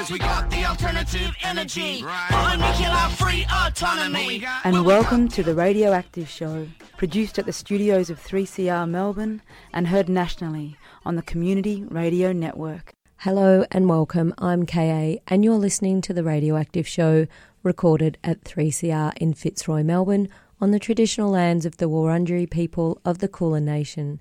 Cause 0.00 0.10
we 0.10 0.18
got 0.18 0.50
the 0.50 0.64
alternative 0.64 1.36
energy. 1.42 2.02
Right. 2.02 2.56
nuclear 2.58 3.16
free 3.18 3.44
autonomy. 3.52 4.42
And 4.64 4.86
welcome 4.86 5.28
to 5.28 5.42
the 5.42 5.54
Radioactive 5.54 6.26
Show, 6.26 6.68
produced 6.96 7.38
at 7.38 7.44
the 7.44 7.52
studios 7.52 8.08
of 8.08 8.18
3CR 8.18 8.88
Melbourne 8.88 9.42
and 9.74 9.88
heard 9.88 10.08
nationally 10.08 10.78
on 11.04 11.16
the 11.16 11.22
Community 11.22 11.84
Radio 11.84 12.32
Network. 12.32 12.94
Hello 13.18 13.66
and 13.70 13.90
welcome. 13.90 14.32
I'm 14.38 14.64
KA, 14.64 15.16
and 15.28 15.44
you're 15.44 15.56
listening 15.56 16.00
to 16.00 16.14
the 16.14 16.24
Radioactive 16.24 16.88
Show, 16.88 17.26
recorded 17.62 18.16
at 18.24 18.42
3CR 18.44 19.12
in 19.18 19.34
Fitzroy, 19.34 19.82
Melbourne, 19.82 20.30
on 20.62 20.70
the 20.70 20.78
traditional 20.78 21.30
lands 21.30 21.66
of 21.66 21.76
the 21.76 21.90
Wurundjeri 21.90 22.48
people 22.48 23.02
of 23.04 23.18
the 23.18 23.28
Kulin 23.28 23.66
Nation, 23.66 24.18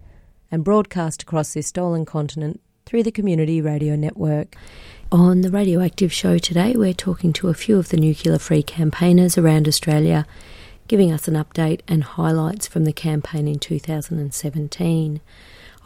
and 0.52 0.66
broadcast 0.66 1.22
across 1.22 1.54
this 1.54 1.68
stolen 1.68 2.04
continent 2.04 2.60
through 2.86 3.04
the 3.04 3.12
Community 3.12 3.62
Radio 3.62 3.96
Network. 3.96 4.58
On 5.12 5.42
the 5.42 5.50
Radioactive 5.50 6.14
Show 6.14 6.38
today, 6.38 6.76
we're 6.76 6.94
talking 6.94 7.34
to 7.34 7.48
a 7.48 7.56
few 7.56 7.80
of 7.80 7.90
the 7.90 7.98
nuclear 7.98 8.38
free 8.38 8.62
campaigners 8.62 9.40
around 9.40 9.68
Australia, 9.68 10.28
giving 10.88 11.12
us 11.12 11.28
an 11.28 11.34
update 11.34 11.82
and 11.88 12.04
highlights 12.04 12.68
from 12.68 12.86
the 12.86 12.94
campaign 12.94 13.48
in 13.48 13.58
2017. 13.58 15.20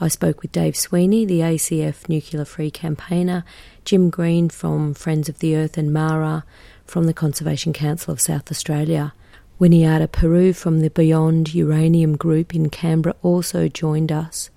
I 0.02 0.08
spoke 0.10 0.42
with 0.42 0.52
Dave 0.52 0.76
Sweeney, 0.76 1.24
the 1.24 1.40
ACF 1.40 2.10
nuclear 2.10 2.44
free 2.44 2.70
campaigner, 2.70 3.46
Jim 3.86 4.10
Green 4.10 4.50
from 4.50 4.94
Friends 4.94 5.30
of 5.30 5.40
the 5.40 5.56
Earth, 5.56 5.78
and 5.78 5.94
Mara 5.94 6.44
from 6.86 7.06
the 7.06 7.14
Conservation 7.14 7.72
Council 7.72 8.12
of 8.12 8.20
South 8.20 8.52
Australia. 8.52 9.14
Winiata 9.58 10.12
Peru 10.12 10.52
from 10.52 10.82
the 10.82 10.90
Beyond 10.90 11.54
Uranium 11.54 12.18
Group 12.18 12.54
in 12.54 12.70
Canberra 12.70 13.16
also 13.22 13.70
joined 13.70 14.12
us. 14.12 14.50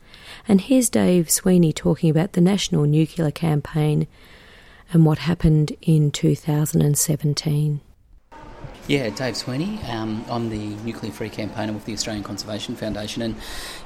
And 0.48 0.62
here's 0.62 0.90
Dave 0.90 1.30
Sweeney 1.30 1.72
talking 1.72 2.10
about 2.10 2.32
the 2.32 2.40
National 2.40 2.82
Nuclear 2.82 3.30
Campaign 3.30 4.08
and 4.92 5.04
what 5.04 5.18
happened 5.18 5.76
in 5.82 6.10
2017. 6.10 7.80
Yeah, 8.88 9.10
Dave 9.10 9.36
Sweeney. 9.36 9.80
Um, 9.88 10.24
I'm 10.30 10.48
the 10.48 10.68
nuclear 10.84 11.10
free 11.10 11.28
campaigner 11.28 11.72
with 11.72 11.86
the 11.86 11.92
Australian 11.92 12.22
Conservation 12.22 12.76
Foundation, 12.76 13.20
and 13.20 13.34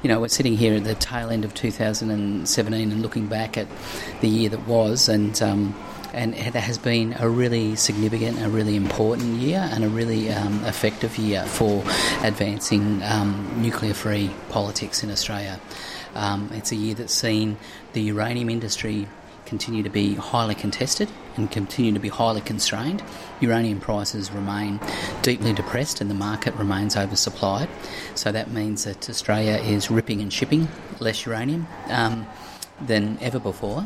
you 0.02 0.08
know 0.08 0.20
we're 0.20 0.28
sitting 0.28 0.58
here 0.58 0.74
at 0.74 0.84
the 0.84 0.94
tail 0.94 1.30
end 1.30 1.46
of 1.46 1.54
2017 1.54 2.92
and 2.92 3.00
looking 3.00 3.26
back 3.26 3.56
at 3.56 3.66
the 4.20 4.28
year 4.28 4.50
that 4.50 4.66
was, 4.66 5.08
and 5.08 5.40
um, 5.40 5.74
and 6.12 6.34
it 6.34 6.54
has 6.54 6.76
been 6.76 7.14
a 7.18 7.30
really 7.30 7.76
significant, 7.76 8.42
a 8.42 8.50
really 8.50 8.76
important 8.76 9.38
year, 9.38 9.66
and 9.72 9.84
a 9.84 9.88
really 9.88 10.30
um, 10.30 10.62
effective 10.66 11.16
year 11.16 11.46
for 11.46 11.82
advancing 12.22 13.02
um, 13.04 13.50
nuclear 13.56 13.94
free 13.94 14.30
politics 14.50 15.02
in 15.02 15.10
Australia. 15.10 15.58
Um, 16.14 16.50
it's 16.52 16.72
a 16.72 16.76
year 16.76 16.94
that's 16.94 17.14
seen 17.14 17.56
the 17.94 18.02
uranium 18.02 18.50
industry 18.50 19.08
continue 19.50 19.82
to 19.82 19.90
be 19.90 20.14
highly 20.14 20.54
contested 20.54 21.08
and 21.36 21.50
continue 21.50 21.92
to 21.92 21.98
be 21.98 22.08
highly 22.08 22.40
constrained. 22.40 23.02
Uranium 23.40 23.80
prices 23.80 24.30
remain 24.30 24.78
deeply 25.22 25.52
depressed 25.52 26.00
and 26.00 26.08
the 26.08 26.14
market 26.14 26.54
remains 26.54 26.94
oversupplied. 26.94 27.68
So 28.14 28.30
that 28.30 28.52
means 28.52 28.84
that 28.84 29.10
Australia 29.10 29.56
is 29.56 29.90
ripping 29.90 30.20
and 30.20 30.32
shipping 30.32 30.68
less 31.00 31.26
uranium 31.26 31.66
um, 31.88 32.26
than 32.80 33.18
ever 33.20 33.40
before. 33.40 33.84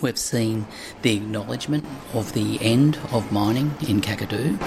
We've 0.00 0.18
seen 0.18 0.66
the 1.02 1.14
acknowledgement 1.16 1.84
of 2.14 2.32
the 2.32 2.58
end 2.62 2.98
of 3.12 3.30
mining 3.30 3.74
in 3.86 4.00
Kakadu 4.00 4.58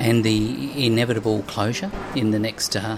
and 0.00 0.24
the 0.24 0.84
inevitable 0.84 1.42
closure 1.42 1.92
in 2.16 2.32
the 2.32 2.40
next 2.40 2.74
uh, 2.74 2.96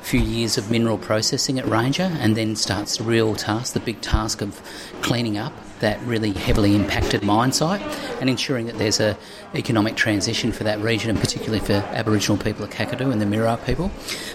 few 0.00 0.20
years 0.20 0.56
of 0.56 0.70
mineral 0.70 0.96
processing 0.96 1.58
at 1.58 1.66
Ranger, 1.66 2.10
and 2.20 2.34
then 2.34 2.56
starts 2.56 2.96
the 2.96 3.04
real 3.04 3.34
task, 3.34 3.74
the 3.74 3.80
big 3.80 4.00
task 4.00 4.40
of 4.40 4.62
cleaning 5.02 5.36
up 5.36 5.52
that 5.80 6.00
really 6.02 6.32
heavily 6.32 6.74
impacted 6.74 7.22
mine 7.22 7.52
site 7.52 7.82
and 8.20 8.30
ensuring 8.30 8.66
that 8.66 8.78
there's 8.78 9.00
a 9.00 9.16
economic 9.54 9.96
transition 9.96 10.52
for 10.52 10.64
that 10.64 10.78
region 10.80 11.10
and 11.10 11.18
particularly 11.18 11.60
for 11.60 11.74
Aboriginal 11.92 12.38
people 12.38 12.64
of 12.64 12.70
Kakadu 12.70 13.12
and 13.12 13.20
the 13.20 13.26
Mirarr 13.26 13.64
people. 13.64 13.90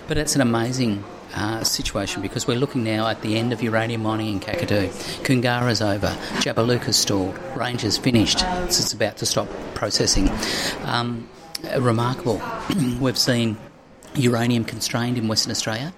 But 0.08 0.18
it's 0.18 0.36
an 0.36 0.42
amazing 0.42 1.04
uh, 1.36 1.64
situation 1.64 2.22
because 2.22 2.48
we're 2.48 2.58
looking 2.58 2.84
now 2.84 3.08
at 3.08 3.22
the 3.22 3.38
end 3.38 3.54
of 3.54 3.62
uranium 3.62 4.04
mining 4.04 4.34
in 4.34 4.40
Kakadu. 4.40 4.90
Koongarra's 5.24 5.82
over, 5.82 6.08
Jabiluka's 6.40 6.98
stalled, 6.98 7.38
Ranger's 7.56 7.98
finished, 7.98 8.40
so 8.40 8.64
it's 8.66 8.94
about 8.94 9.18
to 9.18 9.26
stop 9.26 9.48
processing. 9.74 10.30
Um, 10.84 11.30
remarkable. 11.80 12.42
We've 13.00 13.18
seen 13.18 13.58
uranium 14.16 14.64
constrained 14.64 15.18
in 15.18 15.28
Western 15.28 15.52
Australia. 15.52 15.94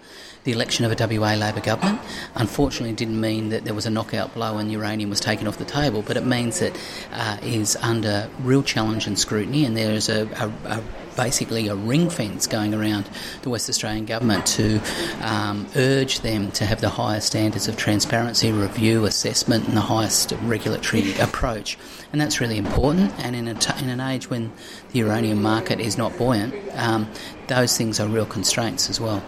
The 0.48 0.54
election 0.54 0.86
of 0.86 0.98
a 0.98 1.20
WA 1.20 1.34
Labor 1.34 1.60
government 1.60 2.00
unfortunately 2.34 2.96
didn't 2.96 3.20
mean 3.20 3.50
that 3.50 3.66
there 3.66 3.74
was 3.74 3.86
a 3.86 3.90
knockout 3.90 4.34
blow 4.34 4.60
and 4.60 4.72
uranium 4.72 5.10
was 5.10 5.20
taken 5.20 5.46
off 5.46 5.58
the 5.58 5.66
table, 5.66 6.02
but 6.02 6.16
it 6.16 6.26
means 6.26 6.62
that 6.62 6.74
uh, 7.12 7.36
is 7.42 7.76
under 7.82 8.30
real 8.40 8.64
challenge 8.64 9.08
and 9.08 9.20
scrutiny, 9.20 9.66
and 9.66 9.76
there 9.76 9.92
is 9.92 10.08
a, 10.08 10.26
a, 10.40 10.78
a 10.78 10.84
basically 11.18 11.68
a 11.68 11.76
ring 11.76 12.10
fence 12.10 12.48
going 12.48 12.74
around 12.74 13.10
the 13.42 13.50
West 13.50 13.68
Australian 13.68 14.06
government 14.06 14.46
to 14.46 14.80
um, 15.20 15.68
urge 15.76 16.22
them 16.22 16.50
to 16.52 16.66
have 16.66 16.80
the 16.80 16.88
highest 16.88 17.28
standards 17.28 17.68
of 17.68 17.76
transparency, 17.76 18.50
review, 18.50 19.04
assessment, 19.04 19.68
and 19.68 19.76
the 19.76 19.82
highest 19.82 20.32
regulatory 20.44 21.14
approach. 21.20 21.78
And 22.14 22.22
that's 22.22 22.40
really 22.40 22.58
important. 22.58 23.12
And 23.20 23.36
in, 23.36 23.50
in 23.50 23.90
an 23.90 24.00
age 24.00 24.30
when 24.30 24.54
the 24.94 25.00
uranium 25.00 25.42
market 25.42 25.82
is 25.82 25.98
not 25.98 26.18
buoyant, 26.18 26.56
um, 26.76 27.12
those 27.48 27.76
things 27.78 28.00
are 28.00 28.08
real 28.08 28.26
constraints 28.26 28.90
as 28.90 29.02
well. 29.02 29.22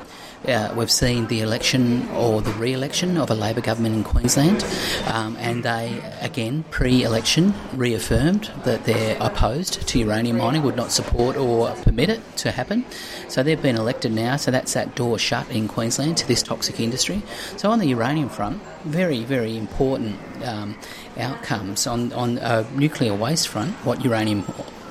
Uh, 0.48 0.74
we've 0.76 0.92
seen 0.92 1.28
the 1.28 1.42
election 1.42 2.08
or 2.10 2.42
the 2.42 2.52
re-election 2.52 3.18
of 3.18 3.30
a 3.30 3.36
Labor 3.36 3.62
government 3.62 3.94
in 3.94 4.04
Queensland, 4.04 4.64
um, 5.08 5.36
and 5.38 5.64
they 5.64 6.02
again 6.22 6.64
pre-election 6.72 7.54
reaffirmed 7.74 8.50
that 8.64 8.86
they're 8.86 9.18
opposed 9.20 9.86
to 9.88 10.00
uranium 10.00 10.38
mining, 10.38 10.64
would 10.64 10.78
not 10.78 10.92
support 10.92 11.36
or 11.36 11.70
permit 11.84 12.10
it 12.10 12.22
to 12.38 12.52
happen. 12.52 12.86
So 13.28 13.44
they've 13.44 13.62
been 13.62 13.76
elected 13.76 14.14
now, 14.14 14.38
so 14.38 14.50
that's 14.50 14.74
that 14.74 14.96
door 14.96 15.20
shut 15.20 15.50
in 15.50 15.68
Queensland 15.68 16.18
to 16.18 16.28
this 16.28 16.42
toxic 16.42 16.80
industry. 16.80 17.22
So 17.58 17.70
on 17.70 17.80
the 17.80 17.88
uranium 17.88 18.30
front, 18.30 18.62
very 18.86 19.24
very 19.24 19.58
important 19.58 20.18
um, 20.46 20.78
outcomes 21.18 21.86
on 21.86 22.14
on 22.14 22.38
a 22.38 22.66
nuclear 22.72 23.14
waste 23.14 23.50
front. 23.50 23.74
What 23.86 24.06
uranium 24.06 24.46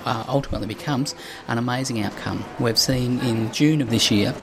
uh, 0.05 0.25
ultimately 0.29 0.67
becomes 0.67 1.15
an 1.49 1.59
amazing 1.59 2.03
outcome. 2.03 2.45
We've 2.61 2.79
seen 2.79 3.19
in 3.21 3.53
June 3.53 3.81
of 3.81 3.91
this 3.91 4.11
year 4.11 4.35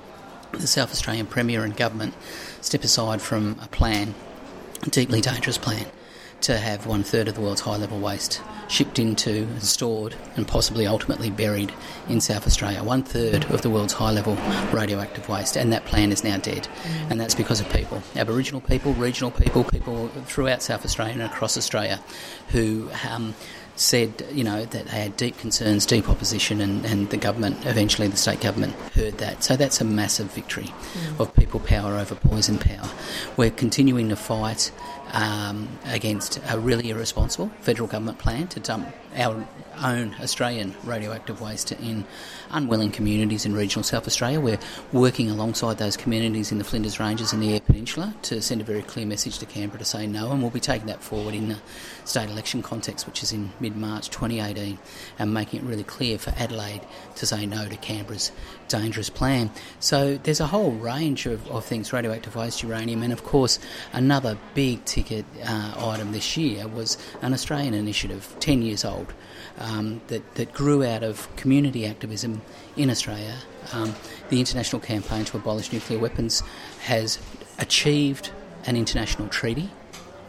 the 0.59 0.67
South 0.67 0.91
Australian 0.91 1.27
Premier 1.27 1.63
and 1.63 1.75
Government 1.75 2.13
step 2.61 2.83
aside 2.83 3.21
from 3.21 3.57
a 3.61 3.67
plan, 3.67 4.13
a 4.83 4.89
deeply 4.89 5.21
dangerous 5.21 5.57
plan, 5.57 5.85
to 6.41 6.57
have 6.57 6.85
one 6.85 7.03
third 7.03 7.27
of 7.27 7.35
the 7.35 7.41
world's 7.41 7.61
high 7.61 7.77
level 7.77 7.99
waste 7.99 8.41
shipped 8.67 8.99
into 8.99 9.43
and 9.43 9.63
stored 9.63 10.15
and 10.35 10.47
possibly 10.47 10.87
ultimately 10.87 11.29
buried 11.29 11.71
in 12.09 12.19
South 12.19 12.47
Australia. 12.47 12.83
One 12.83 13.03
third 13.03 13.45
of 13.45 13.61
the 13.61 13.69
world's 13.69 13.93
high 13.93 14.11
level 14.11 14.35
radioactive 14.71 15.29
waste, 15.29 15.55
and 15.55 15.71
that 15.71 15.85
plan 15.85 16.11
is 16.11 16.23
now 16.23 16.37
dead. 16.37 16.67
Mm. 16.83 17.11
And 17.11 17.21
that's 17.21 17.35
because 17.35 17.59
of 17.61 17.69
people 17.69 18.01
Aboriginal 18.15 18.61
people, 18.61 18.93
regional 18.93 19.31
people, 19.31 19.63
people 19.63 20.07
throughout 20.25 20.61
South 20.61 20.85
Australia 20.85 21.13
and 21.13 21.23
across 21.23 21.57
Australia 21.57 21.99
who. 22.49 22.89
Um, 23.09 23.35
said, 23.75 24.25
you 24.31 24.43
know, 24.43 24.65
that 24.65 24.85
they 24.85 24.91
had 24.91 25.17
deep 25.17 25.37
concerns, 25.37 25.85
deep 25.85 26.09
opposition, 26.09 26.61
and, 26.61 26.85
and 26.85 27.09
the 27.09 27.17
government, 27.17 27.65
eventually 27.65 28.07
the 28.07 28.17
state 28.17 28.41
government, 28.41 28.73
heard 28.93 29.17
that. 29.17 29.43
So 29.43 29.55
that's 29.55 29.81
a 29.81 29.85
massive 29.85 30.31
victory 30.31 30.73
mm. 30.93 31.19
of 31.19 31.33
people 31.35 31.59
power 31.59 31.97
over 31.97 32.15
poison 32.15 32.57
power. 32.57 32.89
We're 33.37 33.51
continuing 33.51 34.09
to 34.09 34.15
fight 34.15 34.71
um, 35.13 35.67
against 35.85 36.39
a 36.49 36.59
really 36.59 36.89
irresponsible 36.89 37.51
federal 37.61 37.87
government 37.87 38.19
plan 38.19 38.47
to 38.49 38.59
dump 38.59 38.87
our 39.15 39.47
own 39.83 40.15
Australian 40.21 40.73
radioactive 40.83 41.41
waste 41.41 41.71
in 41.73 42.05
unwilling 42.51 42.91
communities 42.91 43.45
in 43.45 43.53
regional 43.53 43.83
South 43.83 44.07
Australia. 44.07 44.39
We're 44.39 44.59
working 44.93 45.29
alongside 45.29 45.77
those 45.77 45.97
communities 45.97 46.51
in 46.51 46.57
the 46.57 46.63
Flinders 46.63 46.99
Ranges 46.99 47.33
and 47.33 47.41
the 47.41 47.53
Eyre 47.53 47.59
Peninsula 47.59 48.15
to 48.23 48.41
send 48.41 48.61
a 48.61 48.63
very 48.63 48.81
clear 48.81 49.05
message 49.05 49.39
to 49.39 49.45
Canberra 49.45 49.79
to 49.79 49.85
say 49.85 50.07
no, 50.07 50.31
and 50.31 50.41
we'll 50.41 50.51
be 50.51 50.59
taking 50.59 50.87
that 50.87 51.03
forward 51.03 51.33
in 51.33 51.49
the 51.49 51.57
state 52.05 52.29
election 52.29 52.61
context, 52.61 53.05
which 53.05 53.23
is 53.23 53.31
in 53.31 53.51
mid 53.59 53.75
March 53.75 54.09
2018, 54.09 54.77
and 55.19 55.33
making 55.33 55.61
it 55.61 55.65
really 55.65 55.83
clear 55.83 56.17
for 56.17 56.31
Adelaide 56.37 56.81
to 57.15 57.25
say 57.25 57.45
no 57.45 57.67
to 57.67 57.75
Canberra's 57.77 58.31
dangerous 58.67 59.09
plan. 59.09 59.51
So 59.79 60.17
there's 60.17 60.39
a 60.39 60.47
whole 60.47 60.71
range 60.71 61.25
of, 61.25 61.45
of 61.49 61.65
things 61.65 61.91
radioactive 61.91 62.35
waste, 62.35 62.63
uranium, 62.63 63.03
and 63.03 63.13
of 63.13 63.23
course, 63.23 63.59
another 63.93 64.37
big 64.53 64.83
ticket 64.85 65.25
uh, 65.43 65.73
item 65.77 66.11
this 66.11 66.37
year 66.37 66.67
was 66.67 66.97
an 67.21 67.33
Australian 67.33 67.73
initiative, 67.73 68.35
10 68.39 68.61
years 68.61 68.85
old 68.85 69.04
um, 69.57 70.01
that, 70.07 70.35
that 70.35 70.53
grew 70.53 70.83
out 70.83 71.03
of 71.03 71.33
community 71.35 71.85
activism 71.85 72.41
in 72.75 72.89
Australia. 72.89 73.35
Um, 73.73 73.95
the 74.29 74.39
international 74.39 74.81
campaign 74.81 75.25
to 75.25 75.37
abolish 75.37 75.71
nuclear 75.71 75.99
weapons 75.99 76.43
has 76.81 77.19
achieved 77.57 78.31
an 78.65 78.75
international 78.75 79.27
treaty 79.27 79.69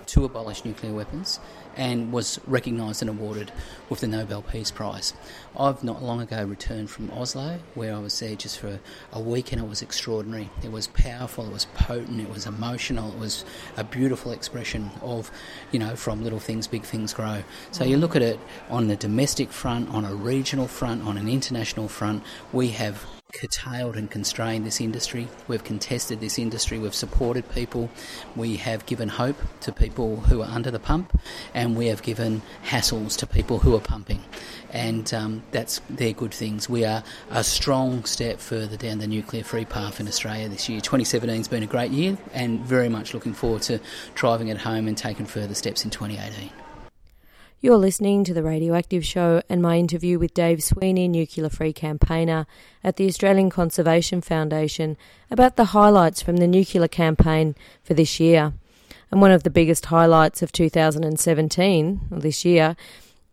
to 0.06 0.24
abolish 0.24 0.64
nuclear 0.64 0.92
weapons 0.92 1.40
and 1.76 2.12
was 2.12 2.40
recognised 2.46 3.02
and 3.02 3.10
awarded 3.10 3.52
with 3.88 4.00
the 4.00 4.06
Nobel 4.06 4.42
Peace 4.42 4.70
Prize. 4.70 5.12
I've 5.58 5.84
not 5.84 6.02
long 6.02 6.20
ago 6.20 6.44
returned 6.44 6.90
from 6.90 7.10
Oslo, 7.10 7.60
where 7.74 7.94
I 7.94 7.98
was 7.98 8.18
there 8.18 8.34
just 8.34 8.58
for 8.58 8.80
a 9.12 9.20
week, 9.20 9.52
and 9.52 9.62
it 9.62 9.68
was 9.68 9.82
extraordinary. 9.82 10.50
It 10.62 10.72
was 10.72 10.88
powerful, 10.88 11.46
it 11.46 11.52
was 11.52 11.66
potent, 11.74 12.20
it 12.20 12.30
was 12.30 12.46
emotional, 12.46 13.12
it 13.12 13.18
was 13.18 13.44
a 13.76 13.84
beautiful 13.84 14.32
expression 14.32 14.90
of, 15.02 15.30
you 15.72 15.78
know, 15.78 15.96
from 15.96 16.22
little 16.24 16.40
things, 16.40 16.66
big 16.66 16.84
things 16.84 17.12
grow. 17.14 17.42
So 17.70 17.84
you 17.84 17.96
look 17.96 18.16
at 18.16 18.22
it 18.22 18.40
on 18.68 18.88
the 18.88 18.96
domestic 18.96 19.50
front, 19.50 19.88
on 19.90 20.04
a 20.04 20.14
regional 20.14 20.66
front, 20.66 21.06
on 21.06 21.16
an 21.16 21.28
international 21.28 21.88
front, 21.88 22.22
we 22.52 22.68
have 22.68 23.06
curtailed 23.32 23.96
and 23.96 24.10
constrained 24.10 24.64
this 24.64 24.80
industry. 24.80 25.28
We've 25.48 25.64
contested 25.64 26.20
this 26.20 26.38
industry. 26.38 26.78
We've 26.78 26.94
supported 26.94 27.48
people. 27.50 27.90
We 28.34 28.56
have 28.56 28.86
given 28.86 29.08
hope 29.08 29.36
to 29.60 29.72
people 29.72 30.20
who 30.20 30.42
are 30.42 30.48
under 30.48 30.70
the 30.70 30.78
pump, 30.78 31.18
and 31.54 31.76
we 31.76 31.86
have 31.88 32.02
given 32.02 32.42
hassles 32.64 33.16
to 33.18 33.26
people 33.26 33.58
who 33.58 33.74
are 33.74 33.80
pumping. 33.80 34.22
And 34.70 35.12
um, 35.12 35.42
that's 35.50 35.80
they're 35.90 36.12
good 36.12 36.32
things. 36.34 36.68
We 36.68 36.84
are 36.84 37.02
a 37.30 37.44
strong 37.44 38.04
step 38.04 38.40
further 38.40 38.76
down 38.76 38.98
the 38.98 39.06
nuclear 39.06 39.44
free 39.44 39.64
path 39.64 40.00
in 40.00 40.08
Australia 40.08 40.48
this 40.48 40.68
year. 40.68 40.80
2017 40.80 41.36
has 41.36 41.48
been 41.48 41.62
a 41.62 41.66
great 41.66 41.90
year, 41.90 42.16
and 42.32 42.60
very 42.60 42.88
much 42.88 43.12
looking 43.14 43.34
forward 43.34 43.62
to 43.62 43.80
driving 44.14 44.48
it 44.48 44.58
home 44.58 44.88
and 44.88 44.96
taking 44.96 45.26
further 45.26 45.54
steps 45.54 45.84
in 45.84 45.90
2018. 45.90 46.50
You're 47.66 47.78
listening 47.78 48.22
to 48.22 48.32
the 48.32 48.44
Radioactive 48.44 49.04
Show 49.04 49.42
and 49.48 49.60
my 49.60 49.76
interview 49.76 50.20
with 50.20 50.34
Dave 50.34 50.62
Sweeney, 50.62 51.08
nuclear 51.08 51.48
free 51.48 51.72
campaigner 51.72 52.46
at 52.84 52.94
the 52.94 53.08
Australian 53.08 53.50
Conservation 53.50 54.20
Foundation, 54.20 54.96
about 55.32 55.56
the 55.56 55.64
highlights 55.64 56.22
from 56.22 56.36
the 56.36 56.46
nuclear 56.46 56.86
campaign 56.86 57.56
for 57.82 57.94
this 57.94 58.20
year. 58.20 58.52
And 59.10 59.20
one 59.20 59.32
of 59.32 59.42
the 59.42 59.50
biggest 59.50 59.86
highlights 59.86 60.42
of 60.42 60.52
2017, 60.52 62.02
this 62.12 62.44
year, 62.44 62.76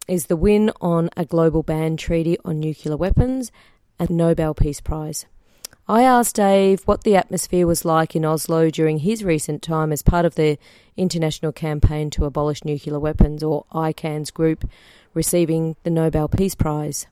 is 0.08 0.26
the 0.26 0.36
win 0.36 0.72
on 0.82 1.12
a 1.16 1.26
global 1.26 1.62
ban 1.62 1.96
treaty 1.96 2.36
on 2.44 2.60
nuclear 2.60 2.98
weapons 2.98 3.52
and 4.00 4.10
Nobel 4.10 4.56
Peace 4.56 4.82
Prize. 4.82 5.28
I 5.88 6.04
asked 6.04 6.38
Dave 6.38 6.84
what 6.84 7.04
the 7.04 7.18
atmosphere 7.18 7.68
was 7.68 7.84
like 7.84 8.16
in 8.16 8.24
Oslo 8.24 8.70
during 8.70 9.00
his 9.00 9.22
recent 9.22 9.62
time 9.62 9.92
as 9.92 10.02
part 10.02 10.24
of 10.24 10.36
the 10.36 10.58
International 10.96 11.52
Campaign 11.52 12.10
to 12.12 12.24
Abolish 12.24 12.64
Nuclear 12.64 13.00
Weapons, 13.00 13.44
or 13.44 13.66
ICAN's 13.74 14.32
group, 14.32 14.70
receiving 15.14 15.76
the 15.84 15.90
Nobel 15.90 16.30
Peace 16.30 16.56
Prize. 16.56 17.08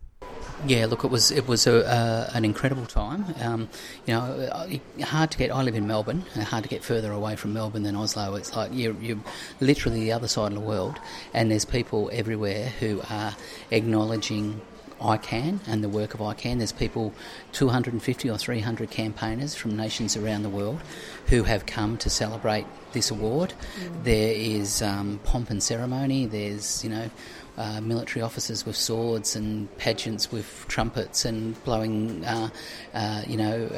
Yeah, 0.66 0.86
look, 0.86 1.04
it 1.04 1.12
was 1.12 1.32
it 1.32 1.50
was 1.50 1.68
a, 1.68 1.86
uh, 1.86 2.30
an 2.34 2.46
incredible 2.46 2.86
time. 2.86 3.26
Um, 3.42 3.68
you 4.06 4.14
know, 4.14 4.80
hard 5.02 5.32
to 5.32 5.38
get. 5.38 5.52
I 5.52 5.64
live 5.64 5.76
in 5.76 5.86
Melbourne. 5.86 6.22
Hard 6.36 6.64
to 6.64 6.70
get 6.70 6.82
further 6.82 7.12
away 7.12 7.36
from 7.36 7.52
Melbourne 7.52 7.84
than 7.84 7.98
Oslo. 7.98 8.36
It's 8.36 8.56
like 8.56 8.72
you're, 8.74 8.96
you're 9.02 9.20
literally 9.60 10.00
the 10.00 10.14
other 10.14 10.30
side 10.30 10.54
of 10.54 10.54
the 10.54 10.66
world, 10.66 10.98
and 11.34 11.52
there's 11.52 11.66
people 11.66 12.10
everywhere 12.14 12.70
who 12.80 13.02
are 13.10 13.36
acknowledging 13.70 14.62
ICAN 15.02 15.60
and 15.68 15.84
the 15.84 15.90
work 15.90 16.14
of 16.14 16.20
ICAN. 16.20 16.58
There's 16.58 16.72
people, 16.72 17.14
250 17.52 18.30
or 18.30 18.38
300 18.38 18.90
campaigners 18.90 19.56
from 19.56 19.76
nations 19.76 20.16
around 20.16 20.44
the 20.44 20.50
world 20.50 20.82
who 21.28 21.44
have 21.44 21.66
come 21.66 21.98
to 21.98 22.10
celebrate 22.10 22.66
this 22.94 23.12
award. 23.12 23.54
Mm. 23.80 24.04
There 24.04 24.34
is 24.34 24.82
um, 24.82 25.20
pomp 25.24 25.50
and 25.50 25.62
ceremony. 25.62 26.26
There's, 26.26 26.84
you 26.84 26.90
know, 26.90 27.10
uh, 27.58 27.82
military 27.82 28.24
officers 28.24 28.66
with 28.66 28.76
swords 28.76 29.36
and 29.36 29.76
pageants 29.78 30.32
with 30.32 30.66
trumpets 30.68 31.26
and 31.26 31.62
blowing, 31.64 32.24
uh, 32.26 32.50
uh, 32.94 33.22
you 33.28 33.38
know, 33.38 33.70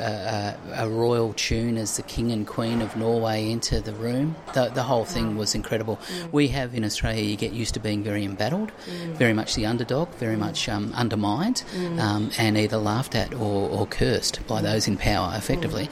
a 0.76 0.88
royal 0.88 1.34
tune 1.34 1.78
as 1.78 1.98
the 1.98 2.04
king 2.04 2.32
and 2.32 2.46
queen 2.48 2.82
of 2.82 2.96
Norway 2.96 3.50
enter 3.50 3.82
the 3.82 3.94
room. 3.94 4.36
The, 4.54 4.70
the 4.70 4.84
whole 4.84 5.06
thing 5.06 5.38
was 5.38 5.56
incredible. 5.56 5.98
Mm. 5.98 6.32
We 6.32 6.48
have 6.50 6.76
in 6.76 6.86
Australia, 6.86 7.24
you 7.24 7.36
get 7.36 7.52
used 7.52 7.74
to 7.74 7.80
being 7.80 8.04
very 8.04 8.24
embattled, 8.24 8.72
mm. 8.86 9.16
very 9.16 9.34
much 9.34 9.56
the 9.56 9.66
underdog, 9.66 10.10
very 10.16 10.38
much 10.38 10.70
um, 10.70 10.94
undermined, 10.94 11.64
mm. 11.76 12.00
um, 12.00 12.30
and 12.38 12.58
either 12.58 12.78
laughed 12.78 13.16
at 13.16 13.34
or, 13.34 13.63
or 13.70 13.88
cursed 13.88 14.46
by 14.48 14.62
those 14.62 14.88
in 14.88 14.98
power, 14.98 15.34
effectively. 15.36 15.90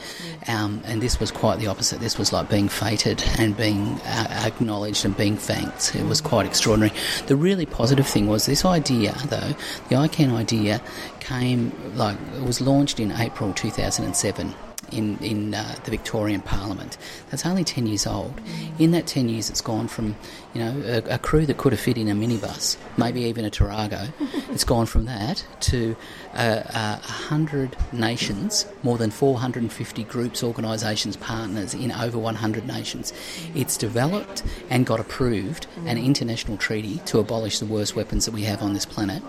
Um, 0.48 0.82
and 0.84 1.00
this 1.00 1.20
was 1.20 1.30
quite 1.30 1.58
the 1.58 1.66
opposite. 1.66 2.00
This 2.00 2.18
was 2.18 2.32
like 2.32 2.48
being 2.48 2.68
feted 2.68 3.22
and 3.38 3.56
being 3.56 4.00
uh, 4.04 4.42
acknowledged 4.46 5.04
and 5.04 5.16
being 5.16 5.36
thanked. 5.36 5.94
It 5.94 6.06
was 6.06 6.20
quite 6.20 6.46
extraordinary. 6.46 6.94
The 7.26 7.36
really 7.36 7.66
positive 7.66 8.06
thing 8.06 8.26
was 8.26 8.46
this 8.46 8.64
idea, 8.64 9.14
though, 9.26 9.54
the 9.88 9.96
ICAN 9.96 10.32
idea 10.32 10.80
came, 11.20 11.72
like, 11.96 12.16
it 12.36 12.42
was 12.42 12.60
launched 12.60 13.00
in 13.00 13.12
April 13.12 13.52
2007 13.52 14.54
in, 14.92 15.18
in 15.18 15.54
uh, 15.54 15.76
the 15.84 15.90
Victorian 15.90 16.40
Parliament. 16.40 16.98
That's 17.30 17.46
only 17.46 17.64
10 17.64 17.86
years 17.86 18.06
old. 18.06 18.40
In 18.78 18.90
that 18.92 19.06
10 19.06 19.28
years, 19.28 19.50
it's 19.50 19.60
gone 19.60 19.88
from, 19.88 20.16
you 20.54 20.64
know, 20.64 20.82
a, 20.86 21.14
a 21.14 21.18
crew 21.18 21.46
that 21.46 21.58
could 21.58 21.72
have 21.72 21.80
fit 21.80 21.96
in 21.96 22.08
a 22.08 22.14
minibus, 22.14 22.76
maybe 22.96 23.22
even 23.22 23.44
a 23.44 23.50
Tarago, 23.50 24.12
it's 24.50 24.64
gone 24.64 24.86
from 24.86 25.06
that 25.06 25.44
to 25.60 25.96
uh, 26.34 26.62
uh, 26.74 26.98
100 27.00 27.76
nations, 27.92 28.66
more 28.82 28.98
than 28.98 29.10
450 29.10 30.04
groups, 30.04 30.42
organisations, 30.42 31.16
partners 31.16 31.74
in 31.74 31.92
over 31.92 32.18
100 32.18 32.66
nations. 32.66 33.12
It's 33.54 33.76
developed 33.76 34.42
and 34.70 34.86
got 34.86 35.00
approved 35.00 35.66
an 35.86 35.98
international 35.98 36.56
treaty 36.56 36.98
to 37.06 37.18
abolish 37.18 37.58
the 37.58 37.66
worst 37.66 37.96
weapons 37.96 38.24
that 38.24 38.32
we 38.32 38.42
have 38.42 38.62
on 38.62 38.74
this 38.74 38.86
planet, 38.86 39.22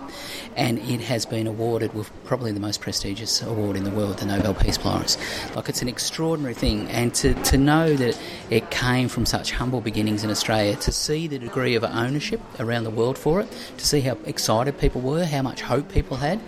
and 0.56 0.78
it 0.78 1.00
has 1.00 1.26
been 1.26 1.46
awarded 1.46 1.94
with 1.94 2.10
probably 2.24 2.52
the 2.52 2.60
most 2.60 2.80
prestigious 2.80 3.42
award 3.42 3.76
in 3.76 3.84
the 3.84 3.90
world, 3.90 4.18
the 4.18 4.26
Nobel 4.26 4.54
Peace 4.54 4.78
Prize. 4.78 5.16
Like, 5.54 5.68
it's 5.68 5.82
an 5.82 5.88
extraordinary 5.88 6.54
thing, 6.54 6.88
and 6.88 7.14
to, 7.16 7.34
to 7.34 7.56
know 7.56 7.94
that 7.94 8.18
it 8.50 8.70
came 8.70 9.08
from 9.08 9.26
such 9.26 9.52
humble 9.52 9.80
beginnings 9.80 10.24
in 10.24 10.30
Australia, 10.30 10.76
to 10.76 10.92
see 10.92 11.26
the 11.26 11.38
degree 11.38 11.74
of 11.74 11.84
ownership 11.84 12.40
around 12.58 12.84
the 12.84 12.90
world 12.90 13.16
for 13.16 13.40
it, 13.40 13.48
to 13.76 13.86
see 13.86 14.00
how 14.00 14.18
excited 14.24 14.78
people 14.78 15.00
were, 15.00 15.24
how 15.24 15.42
much 15.42 15.62
hope 15.62 15.90
people 15.92 16.16
had, 16.16 16.40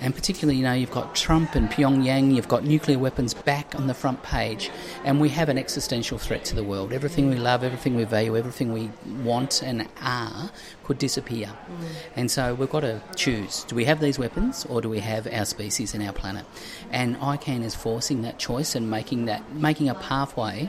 and 0.00 0.14
particularly, 0.14 0.58
you 0.58 0.64
know, 0.64 0.72
you've 0.72 0.90
got 0.90 1.14
Trump 1.14 1.54
and 1.54 1.70
Pyongyang, 1.70 2.34
you've 2.34 2.48
got 2.48 2.64
nuclear 2.64 2.98
weapons 2.98 3.34
back 3.34 3.74
on 3.74 3.86
the 3.86 3.94
front 3.94 4.22
page, 4.22 4.70
and 5.04 5.20
we 5.20 5.28
have 5.28 5.48
an 5.48 5.58
existential 5.58 6.18
threat 6.18 6.44
to 6.46 6.54
the 6.54 6.64
world. 6.64 6.92
Everything 6.92 7.28
we 7.28 7.36
love, 7.36 7.64
everything 7.64 7.94
we 7.94 8.04
value, 8.04 8.36
everything 8.36 8.72
we 8.72 8.90
want 9.22 9.62
and 9.62 9.88
are 10.00 10.50
could 10.84 10.98
disappear. 10.98 11.46
Mm. 11.46 11.86
And 12.16 12.30
so 12.30 12.54
we've 12.54 12.70
got 12.70 12.80
to 12.80 13.00
choose 13.16 13.64
do 13.64 13.74
we 13.74 13.84
have 13.86 14.00
these 14.00 14.18
weapons 14.18 14.66
or 14.68 14.80
do 14.80 14.88
we 14.88 15.00
have 15.00 15.26
our 15.32 15.44
species 15.44 15.94
and 15.94 16.02
our 16.02 16.12
planet? 16.12 16.44
And 16.90 17.16
ICAN 17.16 17.64
is 17.64 17.74
forcing 17.74 18.22
that 18.22 18.38
choice 18.38 18.53
and 18.74 18.90
making 18.90 19.26
that 19.26 19.54
making 19.54 19.88
a 19.88 19.94
pathway 19.94 20.68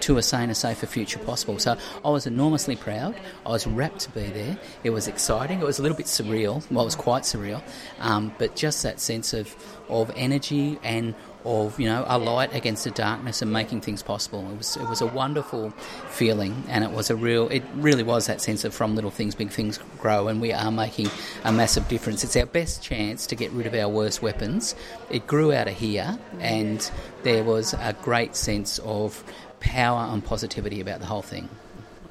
to 0.00 0.18
a 0.18 0.22
sane, 0.22 0.40
saner, 0.40 0.54
safer 0.54 0.86
future 0.86 1.18
possible. 1.18 1.58
So 1.58 1.76
I 2.04 2.10
was 2.10 2.26
enormously 2.26 2.76
proud. 2.76 3.14
I 3.44 3.50
was 3.50 3.66
rapt 3.66 4.00
to 4.00 4.10
be 4.10 4.26
there. 4.26 4.58
It 4.84 4.90
was 4.90 5.08
exciting. 5.08 5.60
It 5.60 5.64
was 5.64 5.78
a 5.78 5.82
little 5.82 5.96
bit 5.96 6.06
surreal. 6.06 6.68
Well, 6.70 6.82
it 6.82 6.84
was 6.84 6.96
quite 6.96 7.22
surreal. 7.22 7.62
Um, 8.00 8.34
but 8.38 8.56
just 8.56 8.82
that 8.82 9.00
sense 9.00 9.32
of, 9.32 9.54
of 9.88 10.12
energy 10.16 10.78
and 10.82 11.14
of 11.46 11.78
you 11.78 11.86
know 11.86 12.04
a 12.08 12.18
light 12.18 12.54
against 12.54 12.84
the 12.84 12.90
darkness 12.90 13.40
and 13.40 13.52
making 13.52 13.80
things 13.80 14.02
possible. 14.02 14.48
It 14.50 14.58
was 14.58 14.76
it 14.76 14.88
was 14.88 15.00
a 15.00 15.06
wonderful 15.06 15.70
feeling, 16.08 16.64
and 16.68 16.84
it 16.84 16.90
was 16.90 17.10
a 17.10 17.16
real. 17.16 17.48
It 17.48 17.62
really 17.76 18.02
was 18.02 18.26
that 18.26 18.40
sense 18.40 18.64
of 18.64 18.74
from 18.74 18.94
little 18.94 19.10
things, 19.10 19.34
big 19.34 19.50
things 19.50 19.78
grow, 19.98 20.28
and 20.28 20.40
we 20.40 20.52
are 20.52 20.70
making 20.70 21.08
a 21.44 21.52
massive 21.52 21.88
difference. 21.88 22.24
It's 22.24 22.36
our 22.36 22.46
best 22.46 22.82
chance 22.82 23.26
to 23.28 23.36
get 23.36 23.50
rid 23.52 23.66
of 23.66 23.74
our 23.74 23.88
worst 23.88 24.22
weapons. 24.22 24.74
It 25.10 25.26
grew 25.26 25.52
out 25.52 25.68
of 25.68 25.74
here, 25.74 26.18
and 26.40 26.90
there 27.22 27.44
was 27.44 27.74
a 27.74 27.94
great 28.02 28.36
sense 28.36 28.78
of 28.80 29.22
power 29.60 30.12
and 30.12 30.24
positivity 30.24 30.80
about 30.80 31.00
the 31.00 31.06
whole 31.06 31.22
thing. 31.22 31.48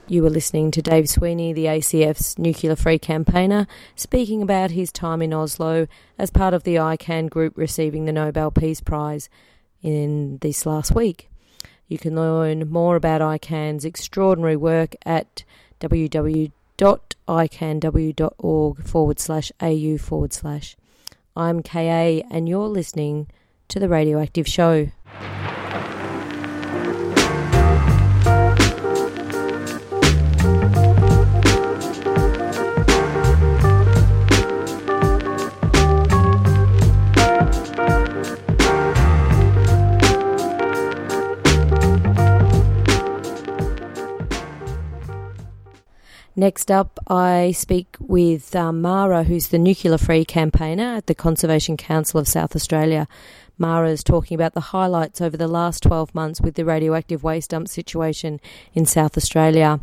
You 0.08 0.22
were 0.22 0.30
listening 0.30 0.70
to 0.72 0.84
Dave 0.84 1.10
Sweeney, 1.10 1.52
the 1.52 1.66
ACF's 1.66 2.38
nuclear 2.38 2.76
free 2.76 3.00
campaigner, 3.00 3.66
speaking 3.96 4.44
about 4.44 4.70
his 4.70 4.92
time 4.92 5.20
in 5.20 5.34
Oslo 5.34 5.88
as 6.20 6.30
part 6.30 6.54
of 6.54 6.62
the 6.62 6.76
ICAN 6.76 7.28
group 7.28 7.58
receiving 7.58 8.06
the 8.06 8.12
Nobel 8.12 8.52
Peace 8.52 8.82
Prize 8.82 9.30
in 9.82 10.38
this 10.42 10.68
last 10.68 10.94
week. 10.94 11.28
You 11.88 11.98
can 11.98 12.16
learn 12.16 12.70
more 12.70 12.96
about 12.96 13.22
ICAN's 13.22 13.84
extraordinary 13.84 14.56
work 14.56 14.96
at 15.08 15.44
www.icanw.org 15.80 16.54
forward 18.84 19.20
slash 19.20 19.52
au 19.60 19.98
forward 19.98 20.34
slash. 20.34 20.78
I'm 21.36 21.64
KA, 21.64 22.22
and 22.30 22.48
you're 22.48 22.68
listening 22.68 23.26
to 23.70 23.80
The 23.80 23.90
Radioactive 23.90 24.48
Show. 24.48 24.92
Next 46.38 46.70
up, 46.70 47.00
I 47.08 47.54
speak 47.56 47.96
with 47.98 48.58
um, 48.58 48.82
Mara, 48.82 49.24
who's 49.24 49.48
the 49.48 49.58
nuclear 49.58 49.98
free 49.98 50.26
campaigner 50.26 50.96
at 50.96 51.08
the 51.08 51.16
Conservation 51.16 51.78
Council 51.78 52.20
of 52.20 52.28
South 52.28 52.58
Australia. 52.58 53.08
Mara 53.58 53.90
is 53.90 54.04
talking 54.04 54.36
about 54.36 54.54
the 54.54 54.60
highlights 54.60 55.22
over 55.22 55.38
the 55.38 55.48
last 55.48 55.82
12 55.84 56.14
months 56.14 56.42
with 56.42 56.56
the 56.56 56.66
radioactive 56.66 57.24
waste 57.24 57.52
dump 57.52 57.70
situation 57.70 58.42
in 58.74 58.86
South 58.86 59.16
Australia 59.16 59.80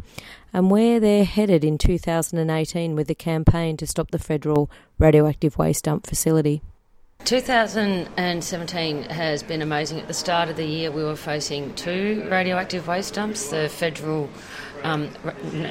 and 0.53 0.71
where 0.71 1.01
they're 1.01 1.25
headed 1.25 1.65
in 1.65 1.79
2018 1.79 2.95
with 2.95 3.09
the 3.09 3.15
campaign 3.15 3.79
to 3.79 3.87
stop 3.87 4.11
the 4.11 4.19
federal 4.19 4.71
radioactive 4.99 5.57
waste 5.57 5.85
dump 5.85 6.07
facility. 6.07 6.61
2017 7.25 9.05
has 9.05 9.43
been 9.43 9.63
amazing. 9.63 10.01
At 10.01 10.09
the 10.09 10.15
start 10.15 10.49
of 10.49 10.57
the 10.57 10.65
year, 10.65 10.91
we 10.91 11.05
were 11.05 11.17
facing 11.17 11.75
two 11.75 12.27
radioactive 12.31 12.89
waste 12.89 13.15
dumps 13.15 13.51
the 13.51 13.69
federal 13.69 14.29
um, 14.83 15.09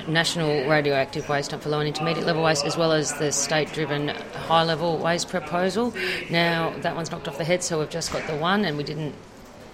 national 0.07 0.69
radioactive 0.69 1.27
waste 1.27 1.51
dump 1.51 1.63
for 1.63 1.69
low 1.69 1.79
and 1.79 1.87
intermediate 1.87 2.25
level 2.25 2.43
waste, 2.43 2.65
as 2.65 2.77
well 2.77 2.91
as 2.91 3.13
the 3.15 3.31
state 3.31 3.71
driven 3.73 4.07
high 4.07 4.63
level 4.63 4.97
waste 4.97 5.29
proposal. 5.29 5.93
Now, 6.29 6.73
that 6.79 6.95
one's 6.95 7.11
knocked 7.11 7.27
off 7.27 7.37
the 7.37 7.43
head, 7.43 7.63
so 7.63 7.79
we've 7.79 7.89
just 7.89 8.13
got 8.13 8.25
the 8.27 8.37
one, 8.37 8.63
and 8.63 8.77
we 8.77 8.83
didn't 8.83 9.13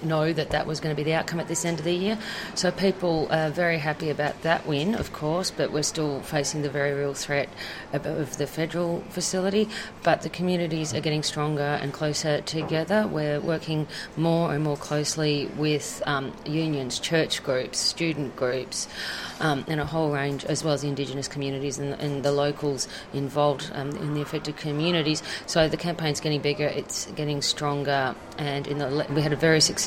know 0.02 0.34
that 0.34 0.52
that 0.52 0.68
was 0.68 0.80
going 0.80 0.96
to 0.96 0.98
be 0.98 1.04
the 1.04 1.14
outcome 1.14 1.40
at 1.40 1.48
this 1.48 1.66
end 1.66 1.80
of 1.80 1.86
the 1.86 1.94
year. 1.94 2.18
So 2.56 2.72
people 2.72 3.28
are 3.32 3.50
very 3.50 3.80
happy 3.80 4.10
about 4.10 4.42
that 4.44 4.66
win, 4.68 4.96
of 4.96 5.14
course, 5.14 5.52
but 5.52 5.72
we're 5.72 5.84
still 5.84 6.22
facing 6.22 6.62
the 6.62 6.70
very 6.70 6.94
real 6.94 7.14
threat 7.14 7.50
of 7.94 8.38
the 8.38 8.48
federal 8.48 9.02
facility. 9.10 9.70
But 10.04 10.22
the 10.22 10.30
communities 10.30 10.94
are 10.94 11.02
getting 11.02 11.24
stronger 11.24 11.80
and 11.82 11.94
closer 11.94 12.42
together. 12.42 13.08
We're 13.08 13.40
working 13.40 13.88
more 14.16 14.54
and 14.54 14.64
more 14.64 14.78
closely 14.78 15.48
with 15.58 16.02
um, 16.06 16.34
unions, 16.46 17.00
church 17.00 17.44
groups, 17.44 17.80
student 17.80 18.36
groups 18.36 18.88
um, 19.40 19.66
and 19.68 19.80
a 19.80 19.86
whole 19.86 20.12
range, 20.12 20.46
as 20.46 20.64
well 20.64 20.74
as 20.74 20.82
the 20.82 20.88
Indigenous 20.88 21.28
communities 21.28 21.80
and, 21.80 21.94
and 22.00 22.24
the 22.24 22.32
locals 22.32 22.88
involved 23.14 23.70
um, 23.74 23.92
in 23.92 24.14
the 24.14 24.22
affected 24.22 24.58
communities. 24.58 25.24
So 25.46 25.68
the 25.68 25.78
campaign's 25.78 26.20
getting 26.20 26.42
bigger, 26.42 26.66
it's 26.66 27.06
getting 27.08 27.42
stronger, 27.42 28.16
and 28.38 28.68
in 28.68 28.78
the, 28.78 29.06
we 29.10 29.22
had 29.22 29.34
a 29.34 29.36
very 29.36 29.62
successful 29.62 29.87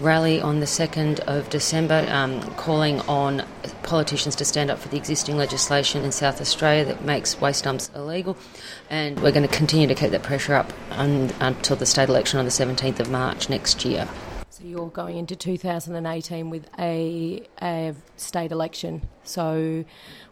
rally 0.00 0.40
on 0.40 0.60
the 0.60 0.66
2nd 0.66 1.20
of 1.20 1.48
December 1.50 2.06
um, 2.10 2.42
calling 2.54 3.00
on 3.02 3.44
politicians 3.82 4.34
to 4.36 4.44
stand 4.44 4.70
up 4.70 4.78
for 4.78 4.88
the 4.88 4.96
existing 4.96 5.36
legislation 5.36 6.04
in 6.04 6.12
South 6.12 6.40
Australia 6.40 6.84
that 6.84 7.04
makes 7.04 7.40
waste 7.40 7.64
dumps 7.64 7.90
illegal. 7.94 8.36
And 8.90 9.20
we're 9.20 9.32
going 9.32 9.46
to 9.48 9.56
continue 9.56 9.86
to 9.86 9.94
keep 9.94 10.10
that 10.10 10.22
pressure 10.22 10.54
up 10.54 10.72
un, 10.90 11.32
until 11.40 11.76
the 11.76 11.86
state 11.86 12.08
election 12.08 12.38
on 12.38 12.44
the 12.44 12.50
17th 12.50 13.00
of 13.00 13.10
March 13.10 13.48
next 13.48 13.84
year 13.84 14.08
So 14.50 14.62
you're 14.62 14.88
going 14.88 15.16
into 15.18 15.34
2018 15.34 16.48
with 16.48 16.68
a, 16.78 17.42
a 17.60 17.94
state 18.16 18.52
election. 18.52 19.02
So, 19.24 19.84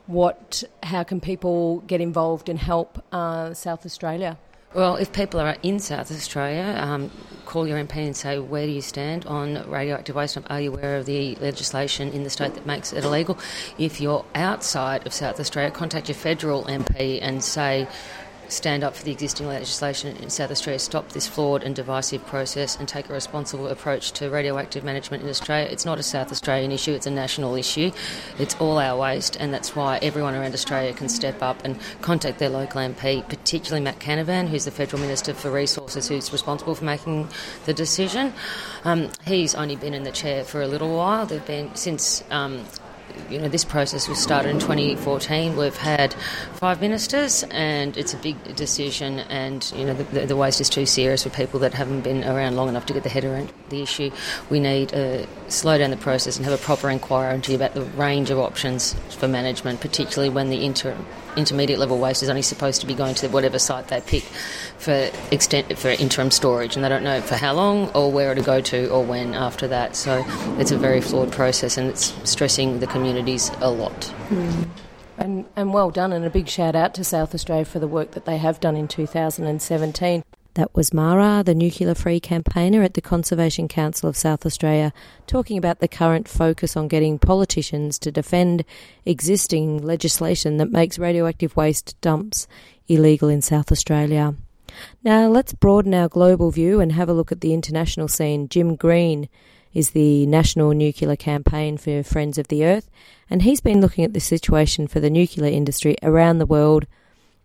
what? 0.07 0.63
How 0.83 1.03
can 1.03 1.21
people 1.21 1.81
get 1.81 2.01
involved 2.01 2.49
and 2.49 2.59
help 2.59 3.03
uh, 3.13 3.53
South 3.53 3.85
Australia? 3.85 4.39
Well, 4.75 4.97
if 4.97 5.13
people 5.13 5.39
are 5.39 5.57
in 5.63 5.79
South 5.81 6.11
Australia, 6.11 6.75
um, 6.79 7.11
call 7.45 7.69
your 7.69 7.77
MP 7.77 7.97
and 7.97 8.17
say, 8.17 8.39
where 8.39 8.65
do 8.65 8.73
you 8.73 8.81
stand 8.81 9.27
on 9.27 9.69
radioactive 9.69 10.17
waste? 10.17 10.39
Are 10.49 10.61
you 10.63 10.73
aware 10.73 10.97
of 10.97 11.05
the 11.05 11.35
legislation 11.37 12.11
in 12.13 12.25
the 12.25 12.31
state 12.31 12.55
that 12.55 12.65
makes 12.65 12.91
it 12.95 13.05
illegal? 13.05 13.39
If 13.77 14.01
you're 14.01 14.25
outside 14.35 15.07
of 15.07 15.13
South 15.13 15.39
Australia, 15.39 15.71
contact 15.71 16.09
your 16.09 16.15
federal 16.15 16.65
MP 16.65 17.19
and 17.21 17.45
say, 17.45 17.87
stand 18.53 18.85
up 18.85 18.95
for 18.95 19.05
the 19.05 19.11
existing 19.13 19.47
legislation 19.49 20.17
in 20.17 20.31
South 20.31 20.51
Australia, 20.51 20.79
stop 20.79 21.09
this 21.11 21.27
flawed 21.27 21.63
and 21.63 21.75
divisive 21.75 22.25
process, 22.27 22.77
and 22.79 22.89
take 22.89 23.09
a 23.09 23.13
responsible 23.13 23.69
approach 23.69 24.13
to 24.13 24.31
radioactive 24.31 24.85
management 24.85 25.23
in 25.23 25.29
Australia. 25.29 25.69
It's 25.71 25.85
not 25.85 25.99
a 25.99 26.03
South 26.03 26.31
Australian 26.31 26.73
issue, 26.73 26.93
it's 26.93 27.07
a 27.07 27.11
national 27.11 27.55
issue. 27.55 27.91
It's 28.39 28.55
all 28.57 28.79
our 28.79 28.99
waste, 28.99 29.37
and 29.41 29.53
that's 29.53 29.75
why 29.75 29.99
everyone 30.03 30.35
around 30.35 30.55
Australia 30.55 30.93
can 30.93 31.09
step 31.09 31.43
up 31.43 31.65
and 31.65 31.79
contact 32.01 32.39
their 32.39 32.51
local 32.51 32.81
MP, 32.81 33.27
particularly 33.29 33.83
Matt 33.83 33.99
Canavan, 33.99 34.49
who's 34.49 34.65
the 34.65 34.71
Federal 34.71 35.01
Minister 35.01 35.35
for 35.35 35.51
Resources, 35.51 36.09
who's 36.09 36.33
responsible 36.33 36.75
for 36.75 36.85
making 36.85 37.29
the 37.65 37.75
decision. 37.75 38.33
Um, 38.85 39.11
he's 39.25 39.55
only 39.55 39.77
been 39.77 39.95
in 39.95 40.03
the 40.03 40.13
chair 40.13 40.45
for 40.45 40.61
a 40.63 40.67
little 40.67 40.95
while. 40.97 41.27
They've 41.27 41.47
been 41.47 41.75
since 41.75 42.23
um, 42.31 42.65
you 43.31 43.39
know, 43.39 43.49
this 43.49 43.65
process 43.65 44.09
was 44.09 44.19
started 44.19 44.51
in 44.51 44.59
2014. 44.59 45.57
We've 45.57 45.77
had 45.77 46.13
five 46.55 46.81
ministers, 46.81 47.45
and 47.45 47.97
it's 47.97 48.13
a 48.13 48.17
big 48.19 48.57
decision. 48.57 49.21
And 49.21 49.71
you 49.75 49.87
know, 49.87 49.95
the, 49.95 50.27
the, 50.27 50.37
waste 50.37 50.61
is 50.61 50.69
too 50.69 50.87
serious 50.87 51.23
for 51.23 51.31
people 51.31 51.61
that 51.61 51.75
haven't 51.75 52.03
been 52.03 52.25
around 52.25 52.57
long 52.57 52.69
enough 52.69 52.87
to 52.87 52.93
get 52.93 53.03
their 53.03 53.13
head 53.13 53.25
around 53.25 53.53
the 53.71 53.83
issue. 53.83 54.11
We 54.51 54.61
need 54.61 54.91
to 54.91 55.27
slow 55.49 55.79
down 55.79 55.91
the 55.91 55.97
process 55.97 56.37
and 56.37 56.45
have 56.45 56.59
a 56.59 56.63
proper 56.63 56.91
inquiry 56.91 57.55
about 57.55 57.75
the 57.75 57.83
range 57.83 58.31
of 58.31 58.39
options 58.39 58.95
for 59.11 59.29
management, 59.29 59.81
particularly 59.81 60.29
when 60.29 60.51
the 60.51 60.65
interim 60.65 61.07
intermediate 61.37 61.79
level 61.79 61.99
waste 61.99 62.23
is 62.23 62.29
only 62.29 62.43
supposed 62.43 62.83
to 62.83 62.87
be 62.87 62.95
going 62.95 63.15
to 63.15 63.29
whatever 63.29 63.59
site 63.59 63.89
they 63.89 64.03
pick 64.03 64.25
for 64.83 65.11
extent 65.31 65.79
for 65.79 65.91
interim 65.91 66.31
storage, 66.33 66.75
and 66.75 66.85
they 66.85 66.89
don't 66.89 67.05
know 67.05 67.21
for 67.21 67.37
how 67.37 67.53
long 67.55 67.89
or 67.91 68.11
where 68.11 68.35
to 68.35 68.43
go 68.43 68.61
to 68.61 68.91
or 68.91 69.05
when 69.05 69.33
after 69.33 69.69
that. 69.69 69.95
So 69.95 70.25
it's 70.59 70.73
a 70.73 70.77
very 70.77 71.01
flawed 71.01 71.31
process, 71.31 71.79
and 71.79 71.89
it's 71.89 72.13
stressing 72.29 72.81
the 72.81 72.89
communities 72.89 73.51
a 73.61 73.71
lot. 73.71 74.13
Mm. 74.29 74.69
And, 75.19 75.45
and 75.55 75.73
well 75.73 75.91
done, 75.91 76.13
and 76.13 76.25
a 76.25 76.31
big 76.31 76.49
shout 76.49 76.75
out 76.75 76.95
to 76.95 77.05
South 77.05 77.33
Australia 77.35 77.65
for 77.65 77.79
the 77.79 77.87
work 77.87 78.13
that 78.13 78.25
they 78.25 78.39
have 78.39 78.59
done 78.59 78.77
in 78.77 78.89
2017. 78.89 80.25
That 80.55 80.75
was 80.75 80.93
Mara, 80.93 81.43
the 81.43 81.55
nuclear 81.55 81.95
free 81.95 82.21
campaigner 82.21 82.83
at 82.83 82.95
the 82.95 83.01
Conservation 83.01 83.69
Council 83.69 84.09
of 84.09 84.17
South 84.17 84.45
Australia, 84.45 84.93
talking 85.27 85.57
about 85.57 85.79
the 85.79 85.89
current 85.89 86.29
focus 86.29 86.77
on 86.77 86.89
getting 86.89 87.19
politicians 87.19 87.99
to 88.01 88.11
defend 88.11 88.65
existing 89.07 89.83
legislation 89.83 90.59
that 90.59 90.71
makes 90.71 90.99
radioactive 90.99 91.57
waste 91.57 91.99
dumps 92.01 92.49
illegal 92.89 93.29
in 93.29 93.41
South 93.41 93.73
Australia. 93.73 94.35
Now 95.03 95.29
let's 95.29 95.53
broaden 95.53 95.95
our 95.95 96.09
global 96.09 96.51
view 96.51 96.81
and 96.81 96.93
have 96.93 97.09
a 97.09 97.13
look 97.13 97.33
at 97.33 97.41
the 97.41 97.55
international 97.55 98.09
scene. 98.09 98.49
Jim 98.49 98.77
Green 98.77 99.29
is 99.75 99.91
the 99.91 100.27
National 100.27 100.73
Nuclear 100.73 101.17
Campaign 101.17 101.79
for 101.79 102.03
Friends 102.03 102.39
of 102.39 102.49
the 102.49 102.65
Earth, 102.65 102.91
and 103.31 103.43
he's 103.43 103.61
been 103.61 103.81
looking 103.81 104.05
at 104.05 104.13
the 104.13 104.21
situation 104.21 104.87
for 104.87 105.01
the 105.01 105.11
nuclear 105.11 105.51
industry 105.51 105.97
around 106.03 106.39
the 106.39 106.47
world 106.47 106.87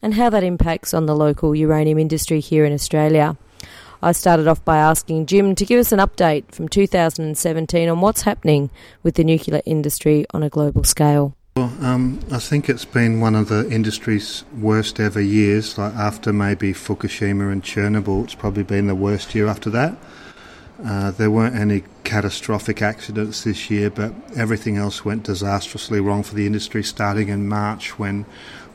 and 0.01 0.15
how 0.15 0.29
that 0.29 0.43
impacts 0.43 0.93
on 0.93 1.05
the 1.05 1.15
local 1.15 1.55
uranium 1.55 1.97
industry 1.97 2.39
here 2.39 2.65
in 2.65 2.73
Australia. 2.73 3.37
I 4.01 4.11
started 4.11 4.47
off 4.47 4.63
by 4.63 4.77
asking 4.77 5.25
Jim 5.25 5.55
to 5.55 5.65
give 5.65 5.79
us 5.79 5.91
an 5.91 5.99
update 5.99 6.51
from 6.51 6.67
2017 6.67 7.89
on 7.89 8.01
what's 8.01 8.23
happening 8.23 8.69
with 9.01 9.15
the 9.15 9.23
nuclear 9.23 9.61
industry 9.65 10.25
on 10.33 10.43
a 10.43 10.49
global 10.49 10.83
scale. 10.83 11.36
Um, 11.63 12.19
I 12.31 12.37
think 12.37 12.69
it's 12.69 12.85
been 12.85 13.19
one 13.19 13.33
of 13.35 13.49
the 13.49 13.67
industry's 13.71 14.43
worst 14.59 14.99
ever 14.99 15.19
years. 15.19 15.77
Like 15.77 15.93
after 15.95 16.31
maybe 16.31 16.71
Fukushima 16.73 17.51
and 17.51 17.63
Chernobyl, 17.63 18.25
it's 18.25 18.35
probably 18.35 18.63
been 18.63 18.87
the 18.87 18.95
worst 18.95 19.33
year 19.33 19.47
after 19.47 19.69
that. 19.71 19.97
Uh, 20.85 21.09
there 21.09 21.31
weren't 21.31 21.55
any 21.55 21.83
catastrophic 22.03 22.83
accidents 22.83 23.43
this 23.43 23.71
year, 23.71 23.89
but 23.89 24.13
everything 24.35 24.77
else 24.77 25.03
went 25.03 25.23
disastrously 25.23 25.99
wrong 25.99 26.21
for 26.21 26.35
the 26.35 26.45
industry 26.45 26.83
starting 26.83 27.29
in 27.29 27.47
March 27.47 27.97
when 27.97 28.25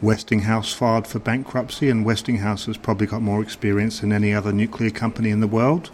Westinghouse 0.01 0.73
filed 0.73 1.07
for 1.07 1.21
bankruptcy, 1.21 1.89
and 1.89 2.05
Westinghouse 2.05 2.67
has 2.67 2.77
probably 2.77 3.07
got 3.07 3.23
more 3.23 3.41
experience 3.41 4.01
than 4.01 4.12
any 4.12 4.35
other 4.35 4.53
nuclear 4.53 4.91
company 4.91 5.31
in 5.31 5.39
the 5.39 5.47
world. 5.47 5.91